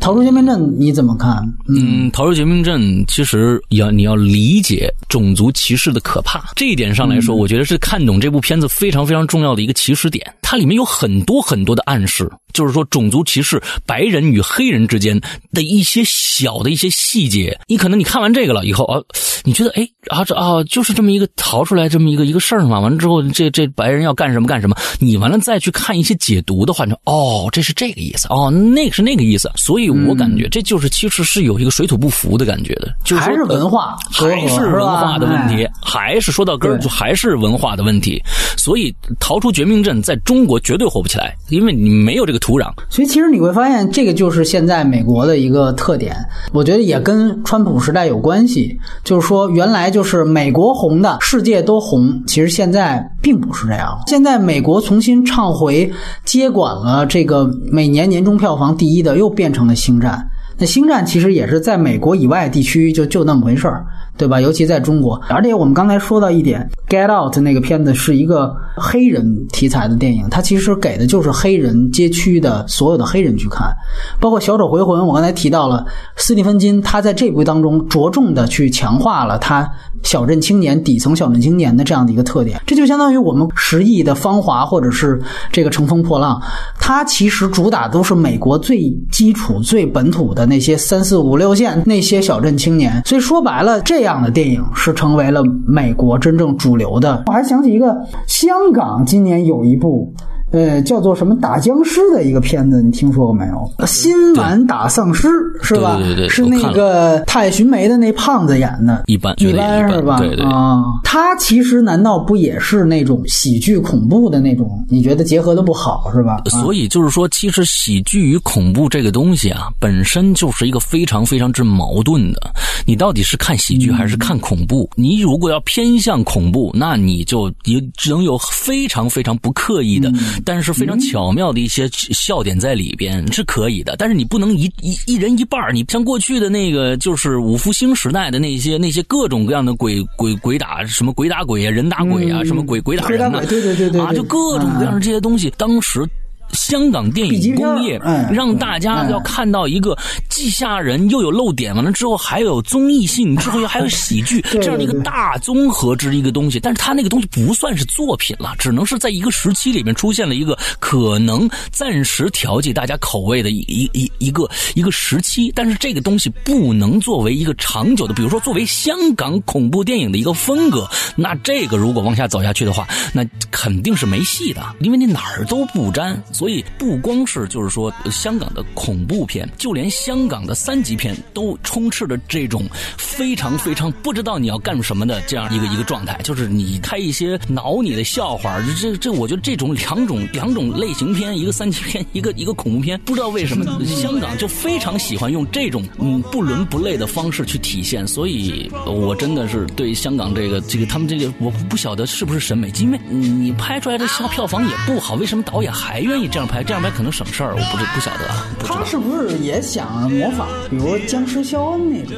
[0.01, 1.37] 逃出绝命镇你怎么看？
[1.69, 10.35] 嗯，逃出绝命镇其实要你要理解种族歧视的可怕，这一点上来说，我觉得是看懂这部片子非常非常重要的一个起始点。
[10.43, 15.21] 它里面有很多很多的暗示，就是说种族歧视白人与黑人之间
[15.53, 17.57] 的一些小的一些细节。
[17.69, 19.01] 你可能你看完这个了以后啊，
[19.45, 22.81] 你觉得哎啊这啊就是这么一个逃出来这么一个一个事儿嘛。
[22.81, 24.77] 完了之后，这这白人要干什么干什么？
[24.99, 29.49] 你完了再去看一些解读的话，就哦这是这个意思哦，那个是那个意思。
[29.55, 38.21] 所以我感觉这就是其实是有一个水土不服的感觉的，就是还是文化，还是文化的问题，还是说到根儿就还是文化的问题。
[38.57, 40.41] 所以逃出绝命镇在中。
[40.41, 42.73] 中国绝对火不起来，因为你没有这个土壤。
[42.89, 46.17] 所以其实你会发现，这个就是现在美国的一个特点。
[46.51, 48.75] 我觉得也跟川普时代有关系，
[49.05, 52.23] 就是说原来就是美国红的，世界都红。
[52.27, 54.03] 其实现在并不是这样。
[54.07, 55.93] 现在美国重新唱回
[56.25, 60.29] 接管了这个每年年终票房第一的，又变成了星战。
[60.59, 63.87] 那星战其实也是在美国以外地区就就那么回事儿。
[64.21, 64.39] 对吧？
[64.39, 73.75] 尤其在中国，而且我们刚才说到一点，《Get Out》那个片子是一个黑人题材的电影，它其实给的就是黑人街区的所有的黑人去看，
[74.21, 75.01] 包括《小丑回魂》。
[75.07, 75.87] 我刚才提到了
[76.17, 79.67] 斯蒂芬金，他在这部当中着重的去强化了他
[80.03, 82.61] 小镇青年、底层小镇青年的这样的一个特点。
[82.67, 85.19] 这就相当于我们十亿的《芳华》或者是
[85.51, 86.39] 这个《乘风破浪》，
[86.79, 93.03] 它其实主打都是美国最基础、最本土的那些三四五六线那些小镇青年。
[93.07, 94.10] 所以说白了，这样。
[94.11, 97.23] 这样的电影是成为了美国真正主流的。
[97.29, 97.97] 我还想起一个，
[98.27, 100.13] 香港今年有一部。
[100.53, 103.87] 呃，叫做什么打僵尸的一个片子，你听说过没有？
[103.87, 105.29] 新晚打丧尸
[105.63, 105.97] 是吧？
[105.97, 110.19] 对对对，是那个太寻梅的那胖子演的，一般一般是吧？
[110.19, 114.85] 对对啊，他其实难道不也是那种喜剧恐怖的那种？
[114.89, 116.43] 你觉得结合的不好是吧？
[116.47, 122.41] 所以就是说，其实喜剧与恐怖这个东西啊，本身就是一个非常非常之矛盾的。
[122.87, 124.91] 你到底是看喜剧还是看恐怖？
[124.97, 130.11] 你如果要偏向恐怖，那你就也只能有非常非常不刻意的。
[130.45, 146.09] 但是非常巧妙的一些笑点在里边是可以的，但是你不能一一一人一半你像过去的那个就是五福星时代的那些那些各种各样的鬼鬼鬼打什么鬼打鬼啊，人打鬼啊，什么鬼鬼打人啊，对对对对啊，就各种各样的这些东西，当时。
[146.53, 147.99] 香港电影工业
[148.33, 149.97] 让大家要看到一个
[150.29, 156.61] 既吓人又有露点，完了之后还有综艺性，之后又还有喜剧 这样的一个大综合之一个东西。
[156.61, 165.53] 但是它那个东西不算是作品了，只能是在一个时期里面出现了一个可能暂时调剂大家口味的一一一一个一个时期。
[165.55, 176.23] 但是这个东西不能作为一个长久的，比如说作为香港恐怖电影的一个风格，那这个如果往下走下去的话，那肯定是没戏的，因为你哪儿都不沾。
[176.41, 186.19] 所以不光是就是说香港的恐怖片，就连香港的三级片都充斥着这种非常非常不知道你要干什么的这样一个一个状态。
[186.23, 198.09] 就是你开一些挠你的笑话，这这我觉得这种两种两种类型片，一个三级片，一个一个恐怖片，不知道为什么香港就非常喜欢用这种嗯不伦不类的方式去体现。
[198.09, 206.30] 所以我真的是对香港这个这个他们这个我不晓得是不是审美，因为你拍出来的票票房也不好，为什么导演还愿意？
[206.31, 212.17] 这样拍这样拍可能省事儿我不是不晓得啊他是不是也想模仿比如僵尸肖恩那种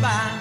[0.00, 0.39] goodbye.